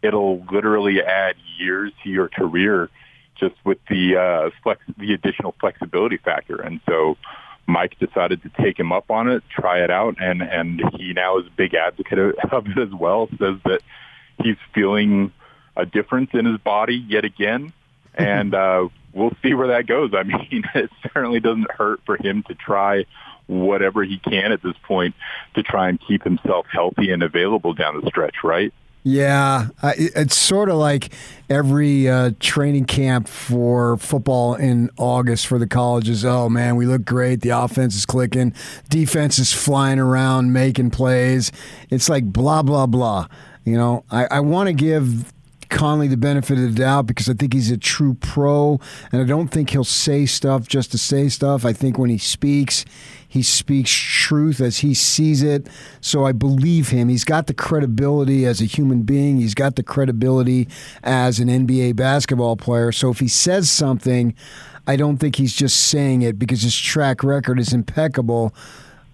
It'll 0.02 0.46
literally 0.52 1.02
add 1.02 1.36
years 1.58 1.92
to 2.04 2.10
your 2.10 2.28
career 2.28 2.90
just 3.36 3.56
with 3.66 3.80
the 3.90 4.18
uh, 4.18 4.50
flex, 4.64 4.82
the 4.98 5.14
additional 5.14 5.56
flexibility 5.60 6.18
factor. 6.18 6.62
And 6.62 6.80
so 6.88 7.18
Mike 7.68 7.98
decided 8.00 8.42
to 8.44 8.50
take 8.62 8.80
him 8.80 8.92
up 8.92 9.10
on 9.10 9.30
it, 9.30 9.44
try 9.50 9.84
it 9.84 9.92
out, 9.92 10.16
and 10.20 10.42
and 10.42 10.82
he 10.94 11.14
now 11.14 11.40
is 11.40 11.48
a 11.48 11.52
big 11.52 11.74
advocate 11.74 12.20
of 12.52 12.68
it 12.68 12.78
as 12.78 12.94
well. 12.94 13.28
Says 13.40 13.58
that 13.66 13.82
he's 14.42 14.58
feeling 14.74 15.32
a 15.76 15.86
difference 15.86 16.30
in 16.34 16.46
his 16.46 16.58
body 16.60 16.96
yet 16.96 17.26
again, 17.26 17.74
and 18.14 18.54
uh, 18.54 18.88
we'll 19.14 19.36
see 19.44 19.54
where 19.54 19.68
that 19.70 19.88
goes. 19.88 20.14
I 20.14 20.24
mean, 20.24 20.64
it 20.76 20.90
certainly 21.14 21.40
doesn't 21.40 21.72
hurt 21.72 22.02
for 22.06 22.18
him 22.18 22.44
to 22.44 22.54
try 22.54 23.06
whatever 23.48 24.04
he 24.04 24.18
can 24.18 24.52
at 24.52 24.62
this 24.62 24.76
point 24.84 25.16
to 25.56 25.64
try 25.64 25.90
and 25.90 26.00
keep 26.08 26.24
himself 26.24 26.66
healthy 26.72 27.12
and 27.12 27.24
available 27.24 27.74
down 27.74 28.00
the 28.00 28.08
stretch, 28.08 28.36
right? 28.44 28.74
Yeah, 29.08 29.68
it's 29.84 30.36
sort 30.36 30.68
of 30.68 30.78
like 30.78 31.14
every 31.48 32.10
uh, 32.10 32.32
training 32.40 32.86
camp 32.86 33.28
for 33.28 33.98
football 33.98 34.56
in 34.56 34.90
August 34.98 35.46
for 35.46 35.60
the 35.60 35.68
colleges. 35.68 36.26
Oh 36.26 36.50
man, 36.50 36.76
we 36.76 36.88
look 36.88 37.06
great. 37.06 37.42
The 37.42 37.50
offense 37.50 37.96
is 37.96 38.04
clicking, 38.08 38.56
defense 38.90 39.38
is 39.38 39.54
flying 39.54 40.00
around, 40.00 40.54
making 40.54 40.90
plays. 40.90 41.52
It's 41.92 42.10
like 42.10 42.34
blah 42.34 42.64
blah 42.64 42.88
blah. 42.88 43.28
You 43.64 43.78
know, 43.78 44.06
I, 44.10 44.26
I 44.26 44.40
want 44.40 44.70
to 44.70 44.74
give 44.74 45.32
Conley 45.70 46.08
the 46.08 46.18
benefit 46.18 46.58
of 46.58 46.64
the 46.64 46.80
doubt 46.80 47.08
because 47.08 47.30
I 47.30 47.34
think 47.34 47.54
he's 47.54 47.72
a 47.72 47.78
true 47.78 48.14
pro, 48.16 48.80
and 49.12 49.22
I 49.22 49.26
don't 49.26 49.50
think 49.50 49.72
he'll 49.72 49.84
say 49.84 50.26
stuff 50.26 50.68
just 50.68 50.92
to 50.92 50.98
say 50.98 51.30
stuff. 51.30 51.66
I 51.66 51.74
think 51.74 51.98
when 51.98 52.10
he 52.10 52.18
speaks, 52.18 52.86
he 53.28 53.44
speaks 53.44 53.92
truth 53.92 54.62
as 54.62 54.80
he 54.80 54.94
sees 54.94 55.44
it. 55.44 55.68
So 56.02 56.26
I 56.26 56.32
believe 56.32 56.90
him. 56.90 57.10
He's 57.10 57.26
got 57.26 57.48
the 57.48 57.54
credibility 57.54 58.46
as 58.46 58.62
a 58.62 58.66
human 58.66 59.04
being, 59.04 59.38
he's 59.38 59.56
got 59.56 59.76
the 59.76 59.84
credibility 59.84 60.68
as 61.04 61.40
an 61.40 61.48
NBA 61.48 61.96
basketball 61.96 62.56
player. 62.56 62.92
So 62.92 63.10
if 63.10 63.20
he 63.20 63.28
says 63.28 63.70
something, 63.70 64.34
I 64.88 64.96
don't 64.96 65.18
think 65.18 65.36
he's 65.38 65.56
just 65.56 65.78
saying 65.78 66.22
it 66.22 66.38
because 66.38 66.62
his 66.62 66.78
track 66.78 67.24
record 67.24 67.60
is 67.60 67.74
impeccable. 67.74 68.54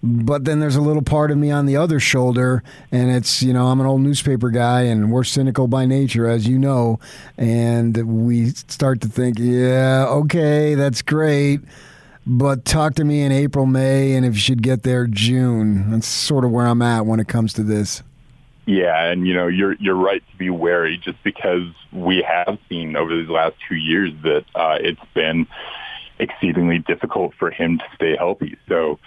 But 0.04 0.44
then 0.44 0.58
there's 0.58 0.74
a 0.74 0.80
little 0.80 1.02
part 1.02 1.30
of 1.30 1.38
me 1.38 1.52
on 1.52 1.66
the 1.66 1.76
other 1.76 2.00
shoulder, 2.00 2.64
and 2.90 3.10
it's, 3.10 3.40
you 3.40 3.52
know, 3.52 3.68
I'm 3.68 3.80
an 3.80 3.86
old 3.86 4.00
newspaper 4.00 4.50
guy 4.50 4.82
and 4.82 5.12
we're 5.12 5.22
cynical 5.22 5.68
by 5.68 5.86
nature, 5.86 6.26
as 6.26 6.48
you 6.48 6.58
know. 6.58 6.98
And 7.38 8.26
we 8.26 8.48
start 8.50 9.00
to 9.02 9.08
think, 9.08 9.38
yeah, 9.38 10.06
okay, 10.08 10.74
that's 10.74 11.02
great. 11.02 11.60
But 12.26 12.64
talk 12.64 12.94
to 12.94 13.04
me 13.04 13.22
in 13.22 13.30
April, 13.30 13.66
May, 13.66 14.14
and 14.14 14.26
if 14.26 14.34
you 14.34 14.40
should 14.40 14.62
get 14.62 14.82
there 14.82 15.06
June. 15.06 15.90
That's 15.90 16.06
sort 16.06 16.44
of 16.44 16.50
where 16.50 16.66
I'm 16.66 16.82
at 16.82 17.06
when 17.06 17.20
it 17.20 17.28
comes 17.28 17.52
to 17.54 17.62
this. 17.62 18.02
Yeah, 18.64 19.10
and 19.10 19.26
you 19.26 19.34
know 19.34 19.48
you're 19.48 19.74
you're 19.74 19.96
right 19.96 20.22
to 20.30 20.36
be 20.36 20.48
wary, 20.48 20.96
just 20.96 21.20
because 21.24 21.66
we 21.92 22.22
have 22.22 22.58
seen 22.68 22.94
over 22.94 23.14
these 23.16 23.28
last 23.28 23.56
two 23.68 23.74
years 23.74 24.12
that 24.22 24.44
uh, 24.54 24.78
it's 24.80 25.00
been 25.14 25.48
exceedingly 26.20 26.78
difficult 26.78 27.34
for 27.34 27.50
him 27.50 27.78
to 27.78 27.84
stay 27.96 28.16
healthy. 28.16 28.56
So 28.68 29.00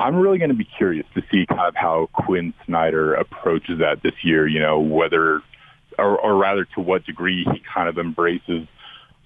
I'm 0.00 0.16
really 0.16 0.38
going 0.38 0.50
to 0.50 0.56
be 0.56 0.68
curious 0.78 1.06
to 1.14 1.22
see 1.30 1.44
kind 1.46 1.68
of 1.68 1.74
how 1.76 2.08
Quin 2.14 2.54
Snyder 2.64 3.14
approaches 3.14 3.80
that 3.80 4.02
this 4.02 4.14
year. 4.22 4.46
You 4.46 4.60
know, 4.60 4.80
whether, 4.80 5.42
or, 5.98 6.18
or 6.18 6.36
rather, 6.36 6.64
to 6.74 6.80
what 6.80 7.04
degree 7.04 7.44
he 7.44 7.62
kind 7.72 7.88
of 7.88 7.98
embraces 7.98 8.66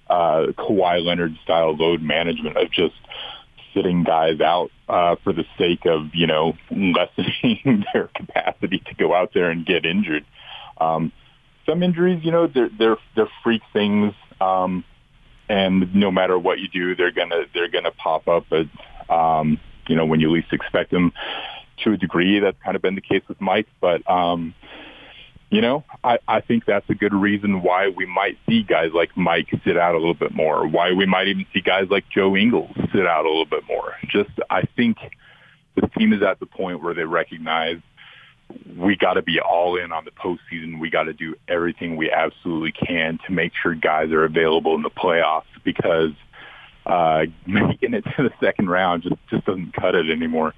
uh, 0.09 0.47
Kawhi 0.57 1.03
Leonard 1.03 1.37
style 1.43 1.75
load 1.75 2.01
management 2.01 2.57
of 2.57 2.71
just 2.71 2.95
sitting 3.73 4.03
guys 4.03 4.41
out 4.41 4.69
uh, 4.89 5.15
for 5.23 5.31
the 5.31 5.45
sake 5.57 5.85
of 5.85 6.13
you 6.13 6.27
know 6.27 6.53
lessening 6.69 7.85
their 7.93 8.09
capacity 8.13 8.79
to 8.87 8.95
go 8.95 9.15
out 9.15 9.31
there 9.33 9.49
and 9.51 9.65
get 9.65 9.85
injured. 9.85 10.25
Um, 10.77 11.13
some 11.65 11.83
injuries, 11.83 12.19
you 12.23 12.31
know, 12.31 12.47
they're 12.47 12.69
they're 12.77 12.97
they're 13.15 13.29
freak 13.43 13.61
things, 13.71 14.13
um, 14.41 14.83
and 15.47 15.95
no 15.95 16.11
matter 16.11 16.37
what 16.37 16.59
you 16.59 16.67
do, 16.67 16.95
they're 16.97 17.11
gonna 17.11 17.43
they're 17.53 17.69
gonna 17.69 17.91
pop 17.91 18.27
up 18.27 18.45
at 18.51 18.67
um, 19.09 19.57
you 19.87 19.95
know 19.95 20.05
when 20.05 20.19
you 20.19 20.31
least 20.31 20.53
expect 20.53 20.91
them. 20.91 21.13
To 21.83 21.91
a 21.91 21.97
degree, 21.97 22.39
that's 22.39 22.57
kind 22.63 22.77
of 22.77 22.81
been 22.81 22.95
the 22.95 23.01
case 23.01 23.21
with 23.27 23.41
Mike, 23.41 23.67
but 23.81 24.09
um, 24.09 24.55
you 25.49 25.61
know, 25.61 25.83
I, 26.03 26.19
I 26.27 26.41
think 26.41 26.65
that's 26.65 26.89
a 26.89 26.95
good 26.95 27.13
reason 27.13 27.61
why 27.61 27.89
we 27.89 28.05
might 28.05 28.37
see 28.47 28.63
guys 28.63 28.91
like 28.93 29.15
Mike 29.15 29.47
sit 29.63 29.77
out 29.77 29.93
a 29.93 29.97
little 29.97 30.13
bit 30.13 30.33
more, 30.33 30.67
why 30.67 30.91
we 30.91 31.05
might 31.05 31.27
even 31.27 31.45
see 31.53 31.61
guys 31.61 31.87
like 31.89 32.05
Joe 32.09 32.35
Ingles 32.35 32.71
sit 32.93 33.05
out 33.05 33.25
a 33.25 33.29
little 33.29 33.45
bit 33.45 33.63
more. 33.67 33.93
Just, 34.07 34.31
I 34.49 34.63
think 34.75 34.97
the 35.75 35.87
team 35.97 36.13
is 36.13 36.21
at 36.23 36.39
the 36.39 36.45
point 36.45 36.81
where 36.81 36.93
they 36.93 37.03
recognize 37.03 37.77
we 38.77 38.95
got 38.95 39.13
to 39.13 39.21
be 39.21 39.39
all 39.39 39.77
in 39.77 39.91
on 39.91 40.05
the 40.05 40.11
postseason. 40.11 40.79
We 40.79 40.89
got 40.89 41.03
to 41.03 41.13
do 41.13 41.35
everything 41.47 41.95
we 41.95 42.11
absolutely 42.11 42.71
can 42.71 43.19
to 43.25 43.31
make 43.31 43.53
sure 43.61 43.75
guys 43.75 44.11
are 44.11 44.23
available 44.23 44.75
in 44.75 44.81
the 44.81 44.89
playoffs 44.89 45.43
because 45.63 46.11
uh, 46.85 47.25
making 47.45 47.93
it 47.93 48.03
to 48.17 48.23
the 48.23 48.31
second 48.39 48.69
round 48.69 49.03
just, 49.03 49.15
just 49.29 49.45
doesn't 49.45 49.73
cut 49.73 49.95
it 49.95 50.09
anymore. 50.09 50.53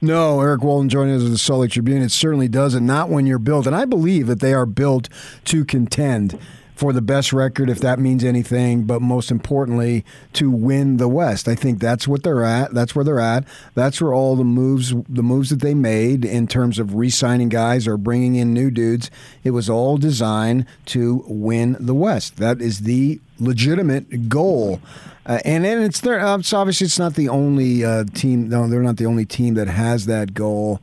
No, 0.00 0.40
Eric 0.42 0.62
Walden 0.62 0.90
joining 0.90 1.14
us 1.14 1.24
at 1.24 1.30
the 1.30 1.38
Salt 1.38 1.62
Lake 1.62 1.70
Tribune. 1.70 2.02
It 2.02 2.10
certainly 2.10 2.48
doesn't. 2.48 2.84
Not 2.84 3.08
when 3.08 3.24
you're 3.24 3.38
built, 3.38 3.66
and 3.66 3.74
I 3.74 3.86
believe 3.86 4.26
that 4.26 4.40
they 4.40 4.52
are 4.52 4.66
built 4.66 5.08
to 5.46 5.64
contend 5.64 6.38
for 6.76 6.92
the 6.92 7.00
best 7.00 7.32
record, 7.32 7.70
if 7.70 7.80
that 7.80 7.98
means 7.98 8.22
anything, 8.22 8.84
but 8.84 9.00
most 9.00 9.30
importantly, 9.30 10.04
to 10.34 10.50
win 10.50 10.98
the 10.98 11.08
West. 11.08 11.48
I 11.48 11.54
think 11.54 11.80
that's 11.80 12.06
what 12.06 12.22
they're 12.22 12.44
at. 12.44 12.74
That's 12.74 12.94
where 12.94 13.04
they're 13.04 13.18
at. 13.18 13.44
That's 13.74 14.00
where 14.00 14.12
all 14.12 14.36
the 14.36 14.44
moves, 14.44 14.94
the 15.08 15.22
moves 15.22 15.48
that 15.48 15.60
they 15.60 15.72
made 15.72 16.24
in 16.24 16.46
terms 16.46 16.78
of 16.78 16.94
re-signing 16.94 17.48
guys 17.48 17.88
or 17.88 17.96
bringing 17.96 18.34
in 18.36 18.52
new 18.52 18.70
dudes, 18.70 19.10
it 19.42 19.52
was 19.52 19.70
all 19.70 19.96
designed 19.96 20.66
to 20.86 21.24
win 21.26 21.78
the 21.80 21.94
West. 21.94 22.36
That 22.36 22.60
is 22.60 22.80
the 22.80 23.20
legitimate 23.40 24.28
goal. 24.28 24.80
Uh, 25.24 25.38
and 25.44 25.64
it's 25.64 26.00
there. 26.00 26.20
Obviously, 26.20 26.84
it's 26.84 26.98
not 26.98 27.14
the 27.14 27.30
only 27.30 27.84
uh, 27.84 28.04
team. 28.14 28.50
No, 28.50 28.68
they're 28.68 28.82
not 28.82 28.98
the 28.98 29.06
only 29.06 29.24
team 29.24 29.54
that 29.54 29.66
has 29.66 30.06
that 30.06 30.34
goal. 30.34 30.80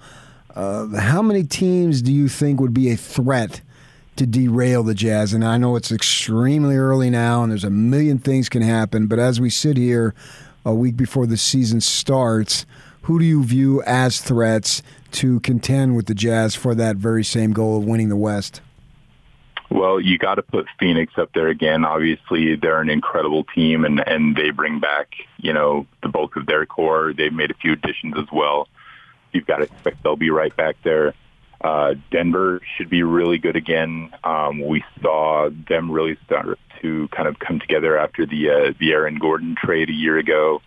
Uh, 0.56 0.88
how 0.98 1.22
many 1.22 1.44
teams 1.44 2.02
do 2.02 2.12
you 2.12 2.28
think 2.28 2.60
would 2.60 2.74
be 2.74 2.92
a 2.92 2.98
threat 2.98 3.62
to 4.16 4.26
derail 4.26 4.84
the 4.84 4.94
Jazz? 4.94 5.34
And 5.34 5.44
I 5.44 5.58
know 5.58 5.76
it's 5.76 5.92
extremely 5.92 6.76
early 6.76 7.10
now, 7.10 7.44
and 7.44 7.52
there's 7.52 7.64
a 7.64 7.70
million 7.70 8.20
things 8.20 8.50
can 8.50 8.62
happen. 8.62 9.08
But 9.08 9.20
as 9.20 9.40
we 9.40 9.50
sit 9.50 9.78
here 9.78 10.14
a 10.66 10.74
week 10.74 10.96
before 10.96 11.26
the 11.26 11.38
season 11.38 11.82
starts, 11.82 12.66
who 13.04 13.20
do 13.20 13.26
you 13.26 13.44
view 13.44 13.82
as 13.84 14.22
threats 14.22 14.82
to 15.12 15.40
contend 15.42 15.96
with 15.96 16.08
the 16.08 16.16
Jazz 16.16 16.56
for 16.56 16.74
that 16.76 16.96
very 16.96 17.24
same 17.24 17.52
goal 17.52 17.78
of 17.78 17.86
winning 17.86 18.10
the 18.10 18.16
West? 18.16 18.62
Well, 19.70 20.00
you 20.00 20.20
got 20.20 20.36
to 20.36 20.44
put 20.44 20.68
Phoenix 20.80 21.14
up 21.18 21.32
there 21.34 21.48
again. 21.48 21.84
Obviously, 21.84 22.56
they're 22.56 22.80
an 22.80 22.90
incredible 22.90 23.44
team, 23.56 23.86
and 23.86 24.08
and 24.08 24.36
they 24.36 24.52
bring 24.52 24.80
back 24.80 25.16
you 25.38 25.52
know 25.52 25.88
the 26.04 26.10
bulk 26.10 26.36
of 26.36 26.46
their 26.46 26.66
core. 26.66 27.12
They've 27.12 27.34
made 27.34 27.50
a 27.50 27.56
few 27.56 27.74
additions 27.74 28.14
as 28.18 28.28
well. 28.32 28.68
You've 29.32 29.48
got 29.48 29.58
to 29.58 29.64
expect 29.64 30.04
they'll 30.04 30.16
be 30.16 30.30
right 30.30 30.56
back 30.56 30.76
there. 30.84 31.16
Uh, 31.64 31.94
Denver 32.12 32.60
should 32.76 32.90
be 32.90 33.04
really 33.04 33.38
good 33.38 33.56
again. 33.56 34.12
Um, 34.24 34.60
we 34.68 34.84
saw 35.02 35.50
them 35.70 35.90
really 35.90 36.18
start 36.26 36.60
to 36.82 37.08
kind 37.10 37.28
of 37.28 37.40
come 37.40 37.60
together 37.60 37.98
after 37.98 38.26
the 38.26 38.50
uh, 38.50 38.74
the 38.80 38.92
Aaron 38.92 39.18
Gordon 39.18 39.56
trade 39.56 39.90
a 39.90 39.94
year 39.94 40.18
ago, 40.18 40.62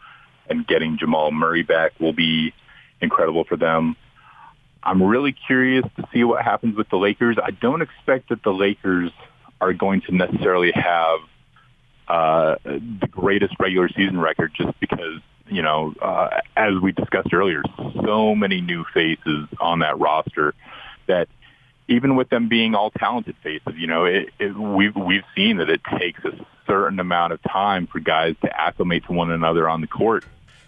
and 0.48 0.66
getting 0.66 0.96
Jamal 0.96 1.30
Murray 1.32 1.62
back 1.62 1.92
will 2.00 2.14
be 2.14 2.54
incredible 3.00 3.44
for 3.44 3.56
them. 3.56 3.94
I'm 4.82 5.02
really 5.02 5.32
curious 5.32 5.84
to 5.96 6.08
see 6.14 6.24
what 6.24 6.42
happens 6.42 6.76
with 6.76 6.88
the 6.88 6.96
Lakers. 6.96 7.36
I 7.42 7.50
don't 7.50 7.82
expect 7.82 8.30
that 8.30 8.42
the 8.42 8.52
Lakers 8.52 9.10
are 9.60 9.74
going 9.74 10.00
to 10.02 10.14
necessarily 10.14 10.72
have 10.72 11.18
uh, 12.08 12.54
the 12.64 13.08
greatest 13.10 13.54
regular 13.58 13.88
season 13.88 14.20
record 14.20 14.52
just 14.54 14.78
because, 14.78 15.20
you 15.48 15.60
know, 15.60 15.92
uh, 16.00 16.40
as 16.56 16.74
we 16.80 16.92
discussed 16.92 17.34
earlier, 17.34 17.62
so 18.04 18.34
many 18.34 18.60
new 18.60 18.84
faces 18.94 19.48
on 19.60 19.80
that 19.80 19.98
roster 19.98 20.54
that 21.06 21.28
even 21.88 22.16
with 22.16 22.28
them 22.28 22.48
being 22.48 22.74
all 22.74 22.90
talented 22.90 23.36
faces, 23.42 23.74
you 23.76 23.86
know, 23.86 24.04
it, 24.04 24.30
it, 24.38 24.56
we've, 24.56 24.96
we've 24.96 25.24
seen 25.34 25.58
that 25.58 25.70
it 25.70 25.80
takes 25.98 26.24
a 26.24 26.32
certain 26.66 26.98
amount 26.98 27.32
of 27.32 27.42
time 27.42 27.86
for 27.86 28.00
guys 28.00 28.34
to 28.42 28.60
acclimate 28.60 29.04
to 29.06 29.12
one 29.12 29.30
another 29.30 29.68
on 29.68 29.80
the 29.80 29.86
court, 29.86 30.24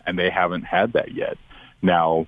and 0.06 0.18
they 0.18 0.30
haven't 0.30 0.62
had 0.62 0.92
that 0.92 1.12
yet. 1.12 1.36
Now, 1.82 2.26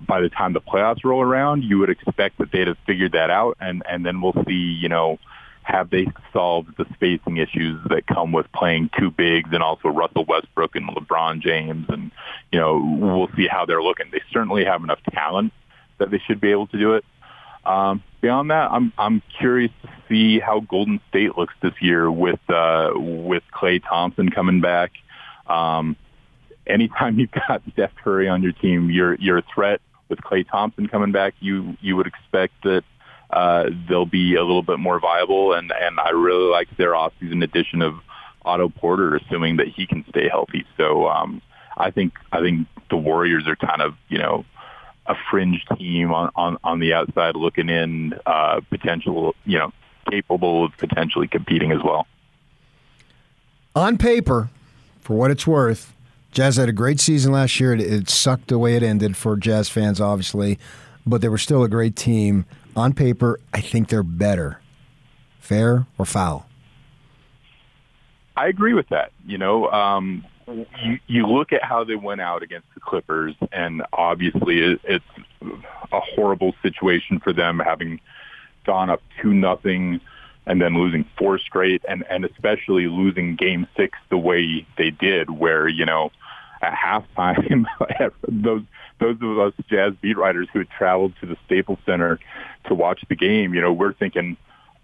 by 0.00 0.20
the 0.20 0.28
time 0.28 0.52
the 0.52 0.60
playoffs 0.60 1.04
roll 1.04 1.20
around, 1.20 1.64
you 1.64 1.78
would 1.78 1.90
expect 1.90 2.38
that 2.38 2.52
they'd 2.52 2.68
have 2.68 2.78
figured 2.86 3.12
that 3.12 3.30
out, 3.30 3.56
and 3.60 3.82
and 3.88 4.06
then 4.06 4.20
we'll 4.20 4.44
see, 4.46 4.52
you 4.80 4.88
know, 4.88 5.18
have 5.62 5.90
they 5.90 6.06
solved 6.32 6.76
the 6.78 6.86
spacing 6.94 7.36
issues 7.36 7.80
that 7.88 8.06
come 8.06 8.32
with 8.32 8.50
playing 8.52 8.90
two 8.98 9.10
bigs 9.10 9.50
and 9.52 9.62
also 9.62 9.88
Russell 9.88 10.24
Westbrook 10.24 10.76
and 10.76 10.88
LeBron 10.88 11.40
James, 11.42 11.86
and 11.88 12.10
you 12.52 12.58
know, 12.58 12.96
we'll 13.00 13.28
see 13.36 13.48
how 13.48 13.66
they're 13.66 13.82
looking. 13.82 14.06
They 14.12 14.22
certainly 14.32 14.64
have 14.64 14.82
enough 14.82 15.00
talent 15.12 15.52
that 15.98 16.10
they 16.10 16.20
should 16.26 16.40
be 16.40 16.52
able 16.52 16.68
to 16.68 16.78
do 16.78 16.94
it. 16.94 17.04
Um, 17.68 18.02
beyond 18.20 18.50
that, 18.50 18.70
I'm 18.70 18.92
I'm 18.96 19.22
curious 19.38 19.72
to 19.82 19.88
see 20.08 20.40
how 20.40 20.60
Golden 20.60 21.00
State 21.10 21.36
looks 21.36 21.54
this 21.62 21.74
year 21.80 22.10
with 22.10 22.40
uh, 22.48 22.90
with 22.94 23.42
Klay 23.54 23.82
Thompson 23.86 24.30
coming 24.30 24.60
back. 24.60 24.92
Um, 25.46 25.96
anytime 26.66 27.18
you've 27.18 27.30
got 27.30 27.62
Steph 27.72 27.94
Curry 28.02 28.28
on 28.28 28.42
your 28.42 28.52
team, 28.52 28.90
you're 28.90 29.14
you're 29.16 29.38
a 29.38 29.44
threat 29.54 29.80
with 30.08 30.20
Klay 30.20 30.48
Thompson 30.48 30.88
coming 30.88 31.12
back, 31.12 31.34
you 31.40 31.76
you 31.80 31.96
would 31.96 32.06
expect 32.06 32.54
that 32.64 32.84
uh, 33.30 33.64
they'll 33.88 34.06
be 34.06 34.34
a 34.36 34.42
little 34.42 34.62
bit 34.62 34.78
more 34.78 34.98
viable. 34.98 35.52
And 35.52 35.72
and 35.72 36.00
I 36.00 36.10
really 36.10 36.50
like 36.50 36.68
their 36.76 36.92
offseason 36.92 37.44
addition 37.44 37.82
of 37.82 37.94
Otto 38.44 38.68
Porter, 38.68 39.16
assuming 39.16 39.56
that 39.58 39.68
he 39.68 39.86
can 39.86 40.04
stay 40.08 40.28
healthy. 40.28 40.64
So 40.76 41.08
um, 41.08 41.42
I 41.76 41.90
think 41.90 42.14
I 42.32 42.40
think 42.40 42.66
the 42.90 42.96
Warriors 42.96 43.46
are 43.46 43.56
kind 43.56 43.82
of 43.82 43.94
you 44.08 44.18
know 44.18 44.44
a 45.08 45.14
fringe 45.30 45.64
team 45.76 46.12
on 46.12 46.30
on, 46.36 46.58
on 46.62 46.78
the 46.78 46.92
outside 46.92 47.34
looking 47.34 47.68
in, 47.68 48.14
uh, 48.26 48.60
potential 48.70 49.34
you 49.44 49.58
know 49.58 49.72
capable 50.10 50.64
of 50.64 50.76
potentially 50.76 51.26
competing 51.26 51.72
as 51.72 51.82
well. 51.82 52.06
On 53.74 53.98
paper, 53.98 54.50
for 55.00 55.16
what 55.16 55.30
it's 55.30 55.46
worth, 55.46 55.94
Jazz 56.32 56.56
had 56.56 56.68
a 56.68 56.72
great 56.72 57.00
season 57.00 57.32
last 57.32 57.58
year. 57.60 57.72
It, 57.72 57.80
it, 57.80 58.10
sucked 58.10 58.48
the 58.48 58.58
way 58.58 58.74
it 58.74 58.82
ended 58.82 59.16
for 59.16 59.36
Jazz 59.36 59.68
fans, 59.68 60.00
obviously, 60.00 60.58
but 61.06 61.20
they 61.20 61.28
were 61.28 61.38
still 61.38 61.62
a 61.62 61.68
great 61.68 61.96
team. 61.96 62.44
On 62.76 62.92
paper, 62.92 63.40
I 63.52 63.60
think 63.60 63.88
they're 63.88 64.02
better. 64.02 64.60
Fair 65.40 65.86
or 65.96 66.04
foul? 66.04 66.46
I 68.36 68.46
agree 68.48 68.74
with 68.74 68.88
that. 68.90 69.12
You 69.26 69.38
know, 69.38 69.70
um, 69.70 70.24
you, 70.82 70.98
you 71.06 71.26
look 71.26 71.52
at 71.52 71.62
how 71.62 71.84
they 71.84 71.96
went 71.96 72.20
out 72.20 72.42
against 72.42 72.66
the 72.74 72.80
Clippers, 72.80 73.34
and 73.52 73.82
obviously 73.92 74.60
it, 74.60 74.80
it's 74.84 75.04
a 75.42 76.00
horrible 76.00 76.54
situation 76.62 77.20
for 77.20 77.32
them 77.32 77.58
having 77.58 78.00
gone 78.64 78.90
up 78.90 79.02
two 79.22 79.32
nothing 79.32 80.00
and 80.46 80.60
then 80.60 80.74
losing 80.74 81.04
four 81.16 81.38
straight 81.38 81.82
and, 81.88 82.04
and 82.08 82.24
especially 82.24 82.86
losing 82.86 83.36
game 83.36 83.66
six 83.76 83.98
the 84.10 84.16
way 84.18 84.66
they 84.76 84.90
did 84.90 85.30
where, 85.30 85.68
you 85.68 85.84
know, 85.84 86.10
at 86.62 86.72
halftime, 86.72 87.66
those 88.28 88.62
those 88.98 89.16
of 89.22 89.38
us 89.38 89.52
jazz 89.70 89.92
beat 90.00 90.16
writers 90.16 90.48
who 90.52 90.58
had 90.58 90.70
traveled 90.70 91.12
to 91.20 91.26
the 91.26 91.36
Staples 91.46 91.78
Center 91.86 92.18
to 92.66 92.74
watch 92.74 93.04
the 93.08 93.14
game, 93.14 93.54
you 93.54 93.60
know, 93.60 93.72
we're 93.72 93.92
thinking, 93.92 94.36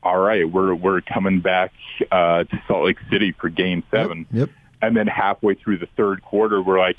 all 0.03 0.19
right, 0.19 0.49
we're 0.49 0.75
we're 0.75 1.01
coming 1.01 1.41
back 1.41 1.73
uh, 2.13 2.45
to 2.45 2.63
Salt 2.69 2.85
Lake 2.85 2.99
City 3.11 3.33
for 3.33 3.49
Game 3.49 3.83
Seven, 3.91 4.27
yep, 4.31 4.49
yep. 4.49 4.51
And 4.87 4.97
then 4.97 5.07
halfway 5.07 5.55
through 5.55 5.79
the 5.79 5.89
third 5.97 6.23
quarter, 6.23 6.63
we're 6.63 6.79
like, 6.79 6.97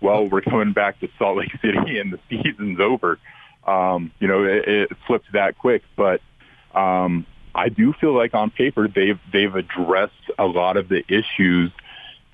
well, 0.00 0.28
we're 0.28 0.42
coming 0.42 0.72
back 0.72 1.00
to 1.00 1.08
Salt 1.18 1.38
Lake 1.38 1.52
City, 1.62 1.98
and 1.98 2.12
the 2.12 2.20
season's 2.28 2.80
over. 2.80 3.18
Um, 3.66 4.12
you 4.20 4.28
know, 4.28 4.44
it, 4.44 4.68
it 4.68 4.96
flipped 5.06 5.32
that 5.32 5.58
quick, 5.58 5.82
but 5.96 6.20
um, 6.74 7.26
I 7.54 7.68
do 7.68 7.92
feel 7.94 8.12
like 8.12 8.34
on 8.34 8.50
paper 8.50 8.86
they've 8.86 9.18
they've 9.32 9.54
addressed 9.54 10.12
a 10.38 10.44
lot 10.44 10.76
of 10.76 10.88
the 10.88 11.02
issues 11.08 11.72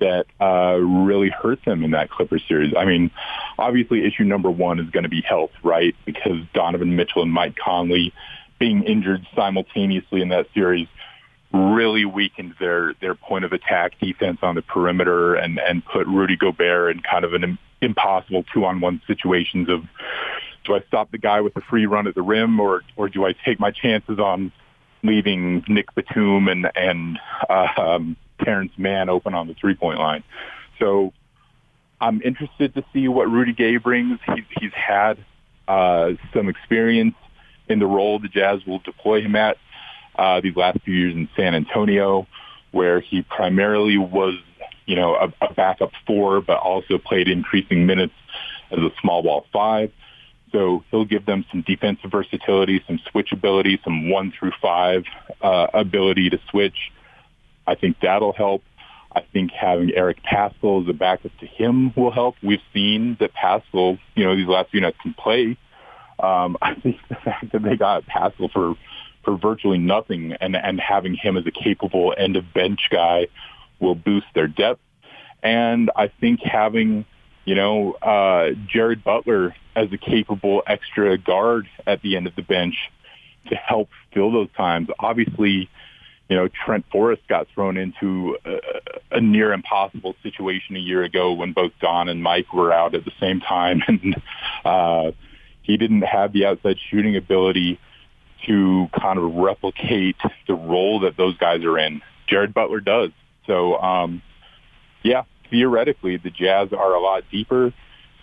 that 0.00 0.26
uh, 0.40 0.76
really 0.78 1.30
hurt 1.30 1.64
them 1.64 1.84
in 1.84 1.92
that 1.92 2.10
Clippers 2.10 2.42
series. 2.48 2.74
I 2.76 2.84
mean, 2.84 3.10
obviously 3.56 4.04
issue 4.04 4.24
number 4.24 4.50
one 4.50 4.80
is 4.80 4.90
going 4.90 5.04
to 5.04 5.08
be 5.08 5.22
health, 5.22 5.52
right? 5.62 5.94
Because 6.04 6.38
Donovan 6.52 6.96
Mitchell 6.96 7.22
and 7.22 7.30
Mike 7.30 7.56
Conley 7.56 8.12
being 8.58 8.82
injured 8.82 9.24
simultaneously 9.36 10.20
in 10.20 10.30
that 10.30 10.48
series 10.54 10.88
really 11.52 12.04
weakened 12.04 12.54
their 12.58 12.94
their 13.00 13.14
point 13.14 13.44
of 13.44 13.52
attack 13.52 13.98
defense 14.00 14.38
on 14.42 14.54
the 14.54 14.62
perimeter 14.62 15.34
and 15.34 15.58
and 15.58 15.84
put 15.84 16.06
Rudy 16.06 16.36
Gobert 16.36 16.96
in 16.96 17.02
kind 17.02 17.24
of 17.24 17.34
an 17.34 17.58
impossible 17.80 18.44
two 18.54 18.64
on 18.64 18.80
one 18.80 19.02
situations 19.06 19.68
of 19.68 19.84
do 20.64 20.74
I 20.74 20.80
stop 20.86 21.10
the 21.10 21.18
guy 21.18 21.40
with 21.40 21.54
the 21.54 21.60
free 21.60 21.86
run 21.86 22.06
at 22.06 22.14
the 22.14 22.22
rim 22.22 22.58
or 22.60 22.82
or 22.96 23.08
do 23.08 23.26
I 23.26 23.34
take 23.44 23.60
my 23.60 23.70
chances 23.70 24.18
on 24.18 24.52
leaving 25.02 25.64
Nick 25.68 25.94
Batum 25.94 26.48
and 26.48 26.70
and 26.74 27.18
uh, 27.48 27.68
um, 27.76 28.16
Terance 28.42 28.72
Mann 28.78 29.08
open 29.08 29.34
on 29.34 29.46
the 29.46 29.54
three 29.54 29.74
point 29.74 29.98
line. 29.98 30.24
So 30.78 31.12
I'm 32.00 32.22
interested 32.22 32.74
to 32.74 32.84
see 32.92 33.08
what 33.08 33.30
Rudy 33.30 33.52
Gay 33.52 33.76
brings. 33.76 34.18
He's, 34.34 34.44
he's 34.58 34.72
had 34.72 35.24
uh, 35.68 36.12
some 36.34 36.48
experience 36.48 37.14
in 37.68 37.78
the 37.78 37.86
role 37.86 38.18
the 38.18 38.28
Jazz 38.28 38.66
will 38.66 38.80
deploy 38.80 39.22
him 39.22 39.36
at 39.36 39.56
uh, 40.16 40.40
these 40.40 40.56
last 40.56 40.80
few 40.84 40.94
years 40.94 41.14
in 41.14 41.28
San 41.36 41.54
Antonio, 41.54 42.26
where 42.70 43.00
he 43.00 43.22
primarily 43.22 43.98
was, 43.98 44.34
you 44.86 44.96
know, 44.96 45.14
a, 45.14 45.32
a 45.44 45.52
backup 45.54 45.90
four, 46.06 46.40
but 46.40 46.58
also 46.58 46.98
played 46.98 47.28
increasing 47.28 47.86
minutes 47.86 48.14
as 48.70 48.78
a 48.78 48.90
small 49.00 49.22
ball 49.22 49.46
five. 49.52 49.92
So 50.52 50.84
he'll 50.90 51.06
give 51.06 51.24
them 51.24 51.44
some 51.50 51.62
defensive 51.62 52.10
versatility, 52.10 52.82
some 52.86 53.00
switchability, 53.12 53.82
some 53.82 54.10
one 54.10 54.32
through 54.38 54.52
five 54.60 55.04
uh, 55.40 55.68
ability 55.72 56.30
to 56.30 56.38
switch. 56.50 56.92
I 57.66 57.74
think 57.74 57.96
that'll 58.02 58.34
help. 58.34 58.62
I 59.14 59.22
think 59.32 59.50
having 59.52 59.92
Eric 59.94 60.18
Paschall 60.22 60.82
as 60.82 60.88
a 60.88 60.92
backup 60.92 61.32
to 61.40 61.46
him 61.46 61.92
will 61.96 62.10
help. 62.10 62.36
We've 62.42 62.60
seen 62.72 63.16
that 63.20 63.32
Paschall, 63.34 63.98
you 64.14 64.24
know, 64.24 64.36
these 64.36 64.46
last 64.46 64.70
few 64.70 64.80
nights 64.80 64.96
can 65.02 65.14
play. 65.14 65.56
Um, 66.18 66.56
I 66.62 66.74
think 66.74 66.96
the 67.08 67.16
fact 67.16 67.52
that 67.52 67.62
they 67.62 67.76
got 67.76 68.04
Paschall 68.06 68.50
for 68.52 68.74
for 69.24 69.36
virtually 69.36 69.78
nothing 69.78 70.32
and 70.40 70.56
and 70.56 70.80
having 70.80 71.14
him 71.14 71.36
as 71.36 71.46
a 71.46 71.50
capable 71.50 72.14
end 72.16 72.36
of 72.36 72.52
bench 72.52 72.80
guy 72.90 73.28
will 73.80 73.94
boost 73.94 74.26
their 74.34 74.48
depth. 74.48 74.80
And 75.42 75.90
I 75.96 76.08
think 76.08 76.40
having 76.40 77.04
you 77.44 77.54
know, 77.54 77.92
uh, 77.94 78.50
Jared 78.68 79.02
Butler 79.02 79.54
as 79.74 79.92
a 79.92 79.98
capable 79.98 80.62
extra 80.66 81.18
guard 81.18 81.66
at 81.86 82.02
the 82.02 82.16
end 82.16 82.26
of 82.26 82.36
the 82.36 82.42
bench 82.42 82.74
to 83.48 83.56
help 83.56 83.88
fill 84.14 84.30
those 84.30 84.52
times. 84.56 84.88
Obviously, 84.98 85.68
you 86.28 86.36
know, 86.36 86.48
Trent 86.48 86.84
Forrest 86.92 87.22
got 87.28 87.48
thrown 87.54 87.76
into 87.76 88.38
a, 88.44 89.16
a 89.16 89.20
near 89.20 89.52
impossible 89.52 90.14
situation 90.22 90.76
a 90.76 90.80
year 90.80 91.02
ago 91.02 91.32
when 91.32 91.52
both 91.52 91.72
Don 91.80 92.08
and 92.08 92.22
Mike 92.22 92.52
were 92.52 92.72
out 92.72 92.94
at 92.94 93.04
the 93.04 93.12
same 93.20 93.40
time. 93.40 93.82
And, 93.88 94.22
uh, 94.64 95.12
he 95.62 95.76
didn't 95.76 96.02
have 96.02 96.32
the 96.32 96.46
outside 96.46 96.76
shooting 96.90 97.16
ability 97.16 97.78
to 98.46 98.88
kind 99.00 99.18
of 99.18 99.34
replicate 99.34 100.16
the 100.46 100.54
role 100.54 101.00
that 101.00 101.16
those 101.16 101.36
guys 101.36 101.62
are 101.64 101.78
in. 101.78 102.02
Jared 102.26 102.54
Butler 102.54 102.80
does. 102.80 103.10
So, 103.46 103.76
um, 103.78 104.22
yeah, 105.02 105.24
theoretically, 105.50 106.16
the 106.16 106.30
Jazz 106.30 106.72
are 106.72 106.94
a 106.94 107.00
lot 107.00 107.24
deeper. 107.30 107.72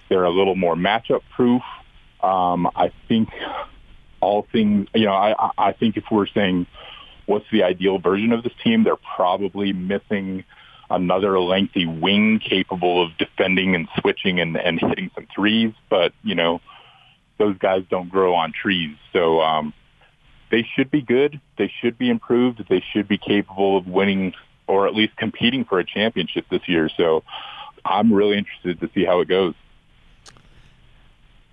They're 0.10 0.24
a 0.24 0.32
little 0.32 0.56
more 0.56 0.76
matchup 0.76 1.22
proof. 1.36 1.62
Um, 2.22 2.70
I 2.76 2.92
think 3.08 3.30
all 4.20 4.46
things, 4.52 4.88
you 4.94 5.06
know, 5.06 5.14
I, 5.14 5.52
I 5.58 5.72
think 5.74 5.98
if 5.98 6.06
we're 6.12 6.28
saying 6.28 6.68
what's 7.26 7.46
the 7.52 7.64
ideal 7.64 8.00
version 8.00 8.34
of 8.34 8.44
this 8.44 8.54
team, 8.64 8.84
they're 8.84 8.96
probably 9.16 9.72
missing 9.72 10.44
another 10.90 11.40
lengthy 11.40 11.86
wing 11.86 12.40
capable 12.40 13.06
of 13.06 13.16
defending 13.18 13.76
and 13.76 13.88
switching 14.00 14.40
and, 14.40 14.58
and 14.58 14.80
hitting 14.80 15.12
some 15.14 15.28
threes. 15.34 15.74
But, 15.90 16.14
you 16.24 16.36
know, 16.36 16.62
those 17.38 17.58
guys 17.58 17.84
don't 17.90 18.10
grow 18.10 18.34
on 18.34 18.52
trees. 18.52 18.98
So, 19.14 19.42
um, 19.42 19.74
they 20.52 20.68
should 20.76 20.92
be 20.92 21.02
good. 21.02 21.40
They 21.58 21.72
should 21.82 21.98
be 21.98 22.10
improved. 22.10 22.64
They 22.70 22.84
should 22.92 23.08
be 23.08 23.18
capable 23.18 23.78
of 23.78 23.88
winning 23.88 24.34
or 24.68 24.88
at 24.88 24.94
least 24.94 25.16
competing 25.18 25.66
for 25.66 25.80
a 25.80 25.86
championship 25.86 26.46
this 26.50 26.68
year. 26.68 26.90
So 26.96 27.24
I'm 27.84 28.14
really 28.14 28.38
interested 28.38 28.80
to 28.82 28.90
see 28.94 29.04
how 29.04 29.22
it 29.22 29.28
goes. 29.28 29.56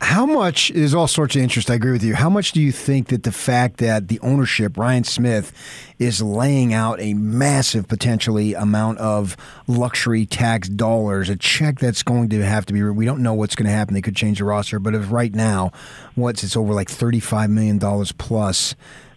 How 0.02 0.26
much 0.26 0.70
is 0.72 0.94
all 0.94 1.08
sorts 1.08 1.36
of 1.36 1.42
interest? 1.42 1.70
I 1.70 1.74
agree 1.74 1.92
with 1.92 2.04
you. 2.04 2.14
How 2.14 2.28
much 2.28 2.52
do 2.52 2.60
you 2.60 2.70
think 2.70 3.08
that 3.08 3.22
the 3.22 3.32
fact 3.32 3.78
that 3.78 4.08
the 4.08 4.20
ownership, 4.20 4.76
Ryan 4.76 5.04
Smith, 5.04 5.54
is 5.98 6.20
laying 6.20 6.74
out 6.74 7.00
a 7.00 7.14
massive 7.14 7.88
potentially 7.88 8.52
amount 8.52 8.98
of 8.98 9.38
luxury 9.66 10.26
tax 10.26 10.68
dollars, 10.68 11.30
a 11.30 11.36
check 11.36 11.78
that's 11.78 12.02
going 12.02 12.28
to 12.28 12.44
have 12.44 12.66
to 12.66 12.74
be, 12.74 12.82
we 12.82 13.06
don't 13.06 13.22
know 13.22 13.32
what's 13.32 13.56
going 13.56 13.66
to 13.66 13.72
happen. 13.72 13.94
They 13.94 14.02
could 14.02 14.16
change 14.16 14.38
the 14.38 14.44
roster, 14.44 14.78
but 14.78 14.94
if 14.94 15.10
right 15.10 15.34
now, 15.34 15.72
what's 16.14 16.44
it's 16.44 16.58
over 16.58 16.74
like 16.74 16.88
$35 16.88 17.48
million 17.48 17.78
plus 18.18 18.74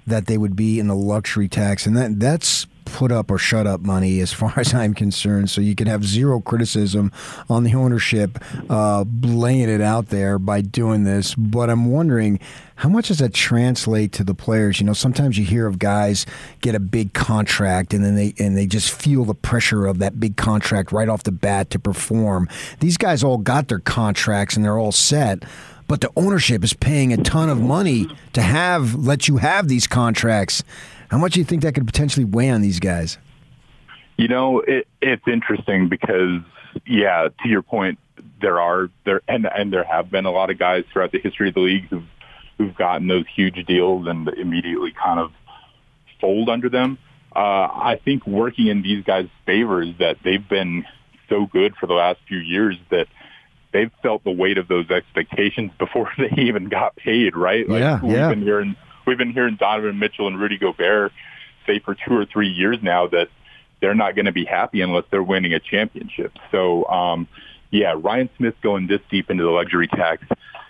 that 0.08 0.28
they 0.28 0.38
would 0.38 0.56
be 0.56 0.80
in 0.80 0.88
the 0.88 0.96
luxury 0.96 1.50
tax. 1.50 1.86
And 1.86 1.98
that 1.98 2.20
that's 2.22 2.68
put 2.94 3.12
up 3.12 3.32
or 3.32 3.38
shut 3.38 3.68
up 3.68 3.82
money 3.82 4.20
as 4.20 4.34
far 4.34 4.54
as 4.58 4.74
I'm 4.74 4.94
concerned. 4.94 5.50
So 5.50 5.62
you 5.62 5.76
can 5.76 5.88
have 5.88 6.04
zero 6.04 6.40
criticism 6.40 7.12
on 7.50 7.64
the 7.64 7.74
ownership 7.76 8.38
uh, 8.70 9.06
laying 9.22 9.70
it 9.70 9.82
out 9.82 10.10
there 10.10 10.40
by 10.40 10.62
doing 10.62 11.04
this. 11.04 11.36
But 11.36 11.70
I'm 11.70 11.92
wondering 11.92 12.40
how 12.76 12.88
much 12.88 13.10
does 13.10 13.20
that 13.20 13.34
translate 13.34 14.14
to 14.14 14.24
the 14.24 14.34
players? 14.34 14.80
You 14.80 14.86
know, 14.86 14.94
sometimes 14.94 15.38
you 15.38 15.44
hear 15.44 15.68
of 15.68 15.80
guys 15.80 16.26
get 16.62 16.76
a 16.76 16.80
big 16.80 17.14
contract 17.14 17.94
and 17.94 18.06
then 18.06 18.16
they 18.16 18.34
and 18.40 18.58
they 18.58 18.68
just 18.68 18.92
feel 18.92 19.26
the 19.26 19.36
pressure 19.36 19.86
of 19.86 20.00
that 20.00 20.20
big 20.20 20.38
contract 20.38 20.92
right 20.92 21.10
off 21.10 21.24
the 21.24 21.32
bat 21.32 21.70
to 21.72 21.80
perform. 21.80 22.48
These 22.80 22.98
guys 22.98 23.24
all 23.24 23.38
got 23.38 23.68
their 23.68 23.80
contracts 23.80 24.56
and 24.56 24.64
they're 24.64 24.80
all 24.80 24.94
set 24.94 25.44
but 25.90 26.02
the 26.02 26.12
ownership 26.16 26.64
is 26.64 26.72
paying 26.74 27.12
a 27.12 27.18
ton 27.18 27.50
of 27.50 27.60
money 27.60 28.08
to 28.34 28.42
have 28.44 28.94
let 28.94 29.28
you 29.28 29.38
have 29.38 29.68
these 29.68 29.88
contracts. 29.88 30.64
How 31.10 31.18
much 31.18 31.34
do 31.34 31.40
you 31.40 31.46
think 31.46 31.64
that 31.64 31.74
could 31.74 31.86
potentially 31.86 32.26
weigh 32.26 32.50
on 32.50 32.62
these 32.62 32.80
guys? 32.80 33.18
You 34.18 34.28
know, 34.28 34.60
it, 34.60 34.88
it's 35.02 35.28
interesting 35.28 35.90
because, 35.90 36.42
yeah, 36.86 37.30
to 37.42 37.50
your 37.50 37.62
point, 37.62 38.00
there 38.42 38.60
are 38.60 38.90
there 39.06 39.22
and 39.28 39.46
and 39.46 39.72
there 39.72 39.84
have 39.84 40.12
been 40.12 40.26
a 40.26 40.32
lot 40.32 40.50
of 40.50 40.60
guys 40.60 40.84
throughout 40.92 41.12
the 41.12 41.20
history 41.20 41.50
of 41.50 41.56
the 41.56 41.62
league 41.62 41.88
who've 41.90 42.08
who've 42.58 42.76
gotten 42.76 43.08
those 43.08 43.26
huge 43.34 43.66
deals 43.66 44.08
and 44.08 44.28
immediately 44.28 44.92
kind 44.92 45.20
of 45.20 45.32
fold 46.20 46.50
under 46.50 46.70
them. 46.70 46.98
Uh, 47.36 47.40
I 47.40 48.00
think 48.04 48.28
working 48.28 48.68
in 48.68 48.82
these 48.82 49.04
guys' 49.04 49.30
favor 49.46 49.82
is 49.82 49.96
that 50.00 50.18
they've 50.24 50.48
been 50.48 50.86
so 51.30 51.46
good 51.46 51.76
for 51.80 51.88
the 51.88 51.94
last 51.94 52.20
few 52.28 52.40
years 52.40 52.76
that 52.92 53.08
they've 53.72 53.92
felt 54.02 54.24
the 54.24 54.32
weight 54.32 54.58
of 54.58 54.68
those 54.68 54.90
expectations 54.90 55.72
before 55.80 56.12
they 56.18 56.42
even 56.42 56.70
got 56.70 56.96
paid, 56.96 57.36
right? 57.36 57.68
Like 57.68 57.80
yeah, 57.80 58.02
we've 58.02 58.12
yeah. 58.12 58.30
been 58.30 58.42
hearing 58.42 58.76
we've 59.10 59.18
been 59.18 59.34
hearing 59.34 59.56
Donovan 59.56 59.98
Mitchell 59.98 60.28
and 60.28 60.40
Rudy 60.40 60.60
Gobert 60.60 61.12
say 61.66 61.80
for 61.80 61.96
two 61.96 62.16
or 62.16 62.26
three 62.26 62.48
years 62.48 62.78
now 62.84 63.08
that 63.08 63.28
they're 63.82 63.96
not 63.96 64.16
going 64.16 64.26
to 64.26 64.32
be 64.32 64.46
happy 64.46 64.82
unless 64.82 65.04
they're 65.10 65.24
winning 65.24 65.54
a 65.54 65.60
championship. 65.60 66.32
So, 66.52 66.86
um, 66.86 67.28
yeah, 67.72 67.96
Ryan 67.98 68.30
Smith 68.38 68.54
going 68.62 68.86
this 68.86 69.02
deep 69.10 69.32
into 69.32 69.44
the 69.44 69.50
luxury 69.50 69.88
tax 69.88 70.24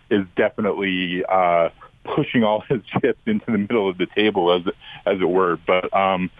is 0.09 0.25
definitely 0.37 1.23
uh, 1.27 1.69
pushing 2.05 2.45
all 2.45 2.61
his 2.69 2.81
chips 3.01 3.19
into 3.25 3.45
the 3.51 3.57
middle 3.57 3.89
of 3.89 3.97
the 3.97 4.07
table, 4.15 4.53
as 4.53 4.73
as 5.05 5.19
it 5.19 5.29
were. 5.29 5.57
But 5.67 5.93
um, 5.93 6.31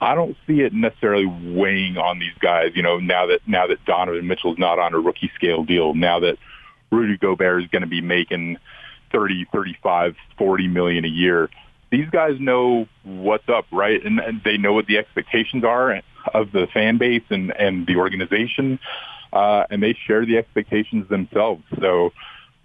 I 0.00 0.16
don't 0.16 0.36
see 0.46 0.60
it 0.62 0.72
necessarily 0.72 1.26
weighing 1.26 1.98
on 1.98 2.18
these 2.18 2.36
guys. 2.40 2.72
You 2.74 2.82
know, 2.82 2.98
now 2.98 3.26
that 3.26 3.46
now 3.46 3.68
that 3.68 3.84
Donovan 3.84 4.26
Mitchell's 4.26 4.58
not 4.58 4.80
on 4.80 4.92
a 4.92 4.98
rookie 4.98 5.30
scale 5.36 5.62
deal, 5.62 5.94
now 5.94 6.18
that 6.20 6.36
Rudy 6.90 7.16
Gobert 7.16 7.62
is 7.62 7.70
going 7.70 7.82
to 7.82 7.88
be 7.88 8.00
making 8.00 8.58
30, 9.12 9.46
35, 9.52 10.16
40 10.36 10.68
million 10.68 11.04
a 11.04 11.08
year. 11.08 11.50
These 11.90 12.10
guys 12.10 12.38
know 12.38 12.86
what's 13.02 13.48
up, 13.48 13.66
right? 13.72 14.04
And, 14.04 14.20
and 14.20 14.42
they 14.44 14.58
know 14.58 14.74
what 14.74 14.86
the 14.86 14.98
expectations 14.98 15.64
are 15.64 16.02
of 16.34 16.52
the 16.52 16.66
fan 16.72 16.98
base 16.98 17.22
and, 17.30 17.50
and 17.50 17.86
the 17.86 17.96
organization. 17.96 18.78
Uh, 19.32 19.64
and 19.70 19.82
they 19.82 19.94
share 20.06 20.24
the 20.24 20.38
expectations 20.38 21.08
themselves. 21.08 21.62
So, 21.80 22.12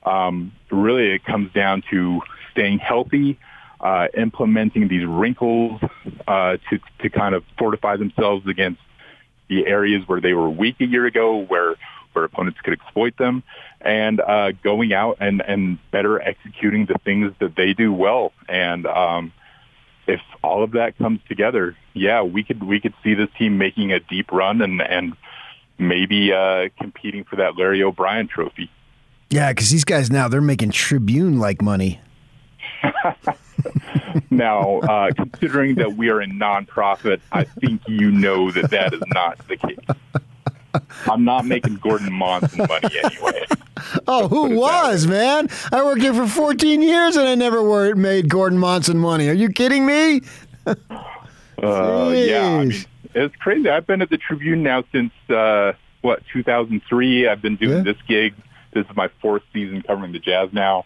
um, 0.04 0.52
really 0.72 1.12
it 1.12 1.24
comes 1.24 1.52
down 1.54 1.84
to 1.92 2.22
staying 2.52 2.80
healthy, 2.80 3.40
uh, 3.80 4.08
implementing 4.16 4.88
these 4.88 5.06
wrinkles, 5.06 5.82
uh, 6.28 6.58
to, 6.70 6.80
to 7.00 7.10
kind 7.10 7.36
of 7.36 7.44
fortify 7.58 7.98
themselves 7.98 8.48
against 8.48 8.82
the 9.50 9.66
areas 9.68 10.04
where 10.08 10.22
they 10.22 10.34
were 10.34 10.50
weak 10.50 10.76
a 10.80 10.86
year 10.86 11.06
ago, 11.06 11.38
where 11.38 11.76
where 12.14 12.26
opponents 12.26 12.60
could 12.62 12.74
exploit 12.74 13.18
them, 13.18 13.44
and 13.82 14.22
uh, 14.22 14.52
going 14.64 14.94
out 14.94 15.18
and, 15.20 15.42
and 15.42 15.80
better 15.92 16.22
executing 16.22 16.86
the 16.86 16.98
things 17.04 17.34
that 17.40 17.56
they 17.56 17.74
do 17.74 17.92
well. 17.92 18.32
And 18.48 18.86
um, 18.86 19.34
if 20.08 20.22
all 20.44 20.64
of 20.64 20.72
that 20.72 20.98
comes 20.98 21.20
together, 21.28 21.76
yeah, 21.94 22.22
we 22.22 22.44
could 22.44 22.64
we 22.64 22.80
could 22.80 22.94
see 23.04 23.14
this 23.14 23.30
team 23.38 23.58
making 23.58 23.92
a 23.92 24.00
deep 24.00 24.32
run 24.32 24.62
and 24.62 24.82
and 24.82 25.14
maybe 25.78 26.32
uh, 26.32 26.70
competing 26.80 27.24
for 27.24 27.38
that 27.38 27.58
Larry 27.58 27.84
O'Brien 27.84 28.28
Trophy. 28.28 28.70
Yeah, 29.30 29.52
because 29.52 29.70
these 29.70 29.84
guys 29.84 30.12
now 30.12 30.28
they're 30.28 30.42
making 30.42 30.72
Tribune 30.72 31.40
like 31.40 31.62
money. 31.62 32.00
now, 34.30 34.80
uh, 34.80 35.12
considering 35.16 35.76
that 35.76 35.96
we 35.96 36.10
are 36.10 36.22
a 36.22 36.28
nonprofit, 36.28 37.22
I 37.32 37.44
think 37.44 37.82
you 37.88 38.12
know 38.12 38.52
that 38.52 38.72
that 38.72 38.94
is 38.94 39.02
not 39.08 39.40
the 39.48 39.58
case. 39.58 40.23
I'm 41.10 41.24
not 41.24 41.46
making 41.46 41.76
Gordon 41.76 42.12
Monson 42.12 42.66
money 42.68 42.90
anyway. 43.04 43.46
Oh, 44.08 44.28
who 44.28 44.56
was, 44.56 45.08
man? 45.08 45.50
I 45.72 45.84
worked 45.84 46.02
here 46.02 46.14
for 46.14 46.28
14 46.28 46.82
years 46.82 47.16
and 47.16 47.28
I 47.28 47.36
never 47.36 47.62
were, 47.62 47.96
made 47.96 48.30
Gordon 48.30 48.58
Monson 48.58 48.98
money. 48.98 49.30
Are 49.30 49.34
you 49.34 49.50
kidding 49.50 49.86
me? 49.86 50.22
uh, 50.66 50.76
yeah, 51.62 52.46
I 52.46 52.66
mean, 52.66 52.86
it's 53.14 53.36
crazy. 53.38 53.70
I've 53.70 53.86
been 53.86 54.02
at 54.02 54.10
the 54.10 54.18
Tribune 54.18 54.64
now 54.64 54.84
since, 54.92 55.12
uh, 55.30 55.74
what, 56.02 56.24
2003. 56.32 57.28
I've 57.28 57.42
been 57.42 57.56
doing 57.56 57.78
yeah. 57.78 57.84
this 57.84 58.02
gig. 58.08 58.34
This 58.74 58.86
is 58.88 58.96
my 58.96 59.10
fourth 59.22 59.44
season 59.54 59.82
covering 59.84 60.12
the 60.12 60.20
Jazz 60.20 60.52
now. 60.52 60.86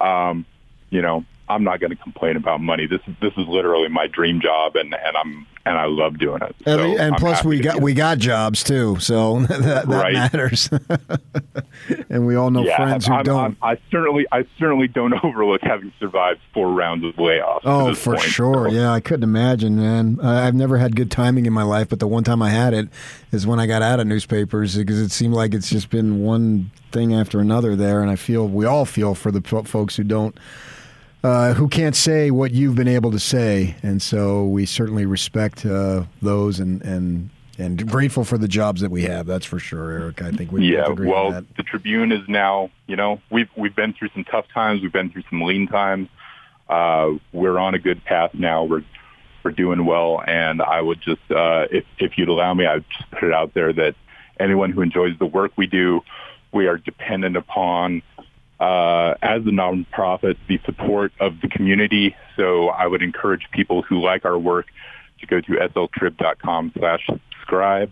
Um, 0.00 0.44
you 0.90 1.02
know, 1.02 1.24
I'm 1.54 1.64
not 1.64 1.80
going 1.80 1.90
to 1.90 1.96
complain 1.96 2.36
about 2.36 2.60
money. 2.60 2.86
This 2.86 3.00
is 3.06 3.14
this 3.20 3.32
is 3.36 3.46
literally 3.48 3.88
my 3.88 4.06
dream 4.06 4.40
job, 4.40 4.76
and 4.76 4.94
and 4.94 5.16
I'm 5.16 5.46
and 5.64 5.78
I 5.78 5.84
love 5.86 6.18
doing 6.18 6.42
it. 6.42 6.56
And, 6.66 6.80
So 6.80 6.98
and 6.98 7.16
plus, 7.16 7.44
we 7.44 7.60
got 7.60 7.80
we 7.80 7.94
got 7.94 8.18
jobs 8.18 8.64
too, 8.64 8.98
so 9.00 9.40
that, 9.46 9.62
that 9.62 9.86
Right. 9.86 10.12
matters. 10.14 10.68
and 12.10 12.26
we 12.26 12.34
all 12.34 12.50
know 12.50 12.64
yeah, 12.64 12.76
friends 12.76 13.06
who 13.06 13.12
I'm, 13.14 13.24
don't. 13.24 13.44
I'm, 13.44 13.56
I 13.62 13.78
certainly 13.90 14.26
I 14.32 14.44
certainly 14.58 14.88
don't 14.88 15.12
overlook 15.24 15.60
having 15.62 15.92
survived 16.00 16.40
four 16.54 16.72
rounds 16.72 17.04
of 17.04 17.14
layoffs. 17.14 17.60
Oh, 17.64 17.94
for 17.94 18.14
point. 18.16 18.22
sure. 18.28 18.68
So, 18.70 18.74
Yeah, 18.74 18.92
I 18.92 19.00
couldn't 19.00 19.24
imagine, 19.24 19.76
man. 19.76 20.18
I- 20.22 20.46
I've 20.46 20.54
never 20.54 20.78
had 20.78 20.96
good 20.96 21.10
timing 21.10 21.46
in 21.46 21.52
my 21.52 21.62
life, 21.62 21.88
but 21.88 22.00
the 22.00 22.08
one 22.08 22.24
time 22.24 22.42
I 22.42 22.50
had 22.50 22.74
it 22.74 22.88
is 23.30 23.46
when 23.46 23.60
I 23.60 23.66
got 23.66 23.82
out 23.82 24.00
of 24.00 24.06
newspapers 24.06 24.76
because 24.76 24.98
it 25.00 25.10
seemed 25.12 25.34
like 25.34 25.54
it's 25.54 25.70
just 25.70 25.88
been 25.90 26.20
one 26.22 26.70
thing 26.90 27.14
after 27.14 27.38
another 27.40 27.76
there, 27.76 28.02
and 28.02 28.10
I 28.10 28.16
feel 28.16 28.48
we 28.48 28.64
all 28.66 28.84
feel 28.84 29.14
for 29.14 29.30
the 29.30 29.40
folks 29.64 29.96
who 29.96 30.04
don't. 30.04 30.36
Uh, 31.24 31.54
who 31.54 31.68
can't 31.68 31.94
say 31.94 32.32
what 32.32 32.50
you've 32.50 32.74
been 32.74 32.88
able 32.88 33.12
to 33.12 33.20
say, 33.20 33.76
and 33.82 34.02
so 34.02 34.44
we 34.44 34.66
certainly 34.66 35.06
respect 35.06 35.64
uh, 35.64 36.02
those 36.20 36.58
and, 36.58 36.82
and 36.82 37.30
and 37.58 37.88
grateful 37.88 38.24
for 38.24 38.38
the 38.38 38.48
jobs 38.48 38.80
that 38.80 38.90
we 38.90 39.02
have. 39.02 39.26
That's 39.26 39.46
for 39.46 39.60
sure, 39.60 39.92
Eric. 39.92 40.20
I 40.22 40.32
think 40.32 40.50
we 40.50 40.72
Yeah, 40.72 40.82
both 40.82 40.92
agree 40.92 41.12
on 41.12 41.32
well, 41.32 41.44
the 41.56 41.62
Tribune 41.62 42.10
is 42.10 42.26
now, 42.28 42.70
you 42.88 42.96
know, 42.96 43.20
we've 43.30 43.48
we've 43.56 43.76
been 43.76 43.92
through 43.92 44.08
some 44.14 44.24
tough 44.24 44.48
times, 44.52 44.82
we've 44.82 44.92
been 44.92 45.10
through 45.10 45.22
some 45.30 45.42
lean 45.42 45.68
times. 45.68 46.08
Uh, 46.68 47.12
we're 47.32 47.58
on 47.58 47.74
a 47.74 47.78
good 47.78 48.04
path 48.04 48.34
now. 48.34 48.64
We're 48.64 48.82
we're 49.44 49.50
doing 49.52 49.84
well, 49.84 50.22
and 50.26 50.62
I 50.62 50.80
would 50.80 51.00
just, 51.00 51.30
uh, 51.30 51.66
if 51.70 51.84
if 51.98 52.18
you'd 52.18 52.28
allow 52.28 52.54
me, 52.54 52.66
I'd 52.66 52.84
just 52.90 53.10
put 53.10 53.24
it 53.24 53.32
out 53.32 53.54
there 53.54 53.72
that 53.72 53.94
anyone 54.40 54.72
who 54.72 54.82
enjoys 54.82 55.18
the 55.18 55.26
work 55.26 55.52
we 55.56 55.66
do, 55.66 56.00
we 56.52 56.66
are 56.66 56.78
dependent 56.78 57.36
upon. 57.36 58.02
Uh, 58.62 59.16
as 59.22 59.42
a 59.42 59.50
nonprofit, 59.50 60.36
the 60.48 60.60
support 60.64 61.12
of 61.18 61.40
the 61.40 61.48
community. 61.48 62.14
So 62.36 62.68
I 62.68 62.86
would 62.86 63.02
encourage 63.02 63.48
people 63.50 63.82
who 63.82 64.00
like 64.00 64.24
our 64.24 64.38
work 64.38 64.66
to 65.18 65.26
go 65.26 65.40
to 65.40 65.52
sltrib.com 65.52 66.72
slash 66.78 67.04
subscribe 67.06 67.90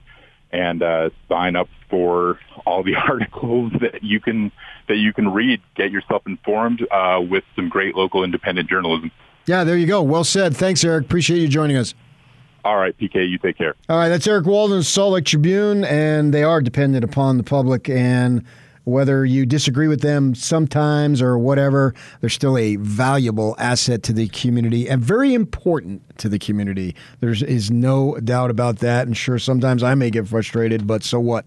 and 0.52 0.80
uh, 0.80 1.10
sign 1.28 1.56
up 1.56 1.66
for 1.88 2.38
all 2.64 2.84
the 2.84 2.94
articles 3.08 3.72
that 3.80 4.04
you 4.04 4.20
can 4.20 4.52
that 4.88 4.98
you 4.98 5.12
can 5.12 5.32
read. 5.32 5.60
Get 5.74 5.90
yourself 5.90 6.22
informed 6.24 6.86
uh, 6.88 7.20
with 7.20 7.42
some 7.56 7.68
great 7.68 7.96
local 7.96 8.22
independent 8.22 8.70
journalism. 8.70 9.10
Yeah, 9.46 9.64
there 9.64 9.76
you 9.76 9.88
go. 9.88 10.02
Well 10.02 10.22
said. 10.22 10.56
Thanks, 10.56 10.84
Eric. 10.84 11.06
Appreciate 11.06 11.40
you 11.40 11.48
joining 11.48 11.78
us. 11.78 11.94
All 12.64 12.76
right, 12.76 12.96
PK, 12.96 13.28
you 13.28 13.38
take 13.38 13.58
care. 13.58 13.74
All 13.88 13.96
right, 13.96 14.08
that's 14.08 14.26
Eric 14.28 14.46
Walden, 14.46 14.84
Salt 14.84 15.14
Lake 15.14 15.24
Tribune, 15.24 15.82
and 15.82 16.32
they 16.32 16.44
are 16.44 16.60
dependent 16.60 17.02
upon 17.02 17.38
the 17.38 17.42
public. 17.42 17.88
And 17.88 18.44
whether 18.84 19.24
you 19.24 19.46
disagree 19.46 19.88
with 19.88 20.00
them 20.00 20.34
sometimes 20.34 21.20
or 21.20 21.38
whatever, 21.38 21.94
they're 22.20 22.30
still 22.30 22.56
a 22.56 22.76
valuable 22.76 23.54
asset 23.58 24.02
to 24.04 24.12
the 24.12 24.28
community 24.28 24.88
and 24.88 25.02
very 25.02 25.34
important 25.34 26.02
to 26.18 26.28
the 26.28 26.38
community. 26.38 26.94
There 27.20 27.30
is 27.30 27.70
no 27.70 28.16
doubt 28.18 28.50
about 28.50 28.78
that. 28.78 29.06
And 29.06 29.16
sure, 29.16 29.38
sometimes 29.38 29.82
I 29.82 29.94
may 29.94 30.10
get 30.10 30.28
frustrated, 30.28 30.86
but 30.86 31.02
so 31.02 31.20
what? 31.20 31.44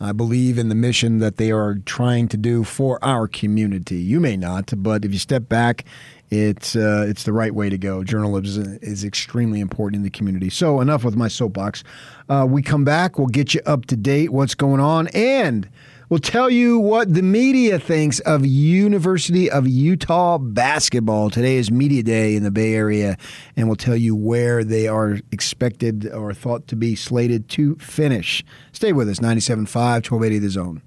I 0.00 0.12
believe 0.12 0.58
in 0.58 0.68
the 0.68 0.74
mission 0.74 1.18
that 1.18 1.36
they 1.36 1.50
are 1.50 1.76
trying 1.86 2.28
to 2.28 2.36
do 2.36 2.64
for 2.64 3.02
our 3.04 3.28
community. 3.28 3.96
You 3.96 4.20
may 4.20 4.36
not, 4.36 4.72
but 4.76 5.04
if 5.04 5.12
you 5.12 5.18
step 5.18 5.48
back, 5.48 5.84
it's 6.30 6.74
uh, 6.74 7.06
it's 7.08 7.24
the 7.24 7.32
right 7.32 7.54
way 7.54 7.70
to 7.70 7.78
go. 7.78 8.02
Journalism 8.02 8.78
is 8.82 9.04
extremely 9.04 9.60
important 9.60 10.00
in 10.00 10.02
the 10.02 10.10
community. 10.10 10.50
So 10.50 10.80
enough 10.80 11.04
with 11.04 11.16
my 11.16 11.28
soapbox. 11.28 11.84
Uh, 12.28 12.46
we 12.48 12.60
come 12.62 12.84
back. 12.84 13.18
We'll 13.18 13.28
get 13.28 13.54
you 13.54 13.60
up 13.66 13.86
to 13.86 13.96
date. 13.96 14.30
What's 14.30 14.54
going 14.54 14.80
on, 14.80 15.08
and 15.08 15.68
we'll 16.08 16.18
tell 16.18 16.50
you 16.50 16.78
what 16.78 17.12
the 17.12 17.22
media 17.22 17.78
thinks 17.78 18.20
of 18.20 18.44
University 18.44 19.50
of 19.50 19.66
Utah 19.66 20.38
basketball. 20.38 21.30
Today 21.30 21.56
is 21.56 21.70
media 21.70 22.02
day 22.02 22.36
in 22.36 22.42
the 22.42 22.50
Bay 22.50 22.74
Area, 22.74 23.16
and 23.56 23.68
we'll 23.68 23.76
tell 23.76 23.96
you 23.96 24.14
where 24.14 24.64
they 24.64 24.88
are 24.88 25.18
expected 25.32 26.06
or 26.12 26.32
thought 26.34 26.66
to 26.68 26.76
be 26.76 26.94
slated 26.94 27.48
to 27.50 27.76
finish. 27.76 28.44
Stay 28.72 28.92
with 28.92 29.08
us. 29.08 29.20
97.5, 29.20 29.66
1280 29.74 30.38
The 30.38 30.50
Zone. 30.50 30.82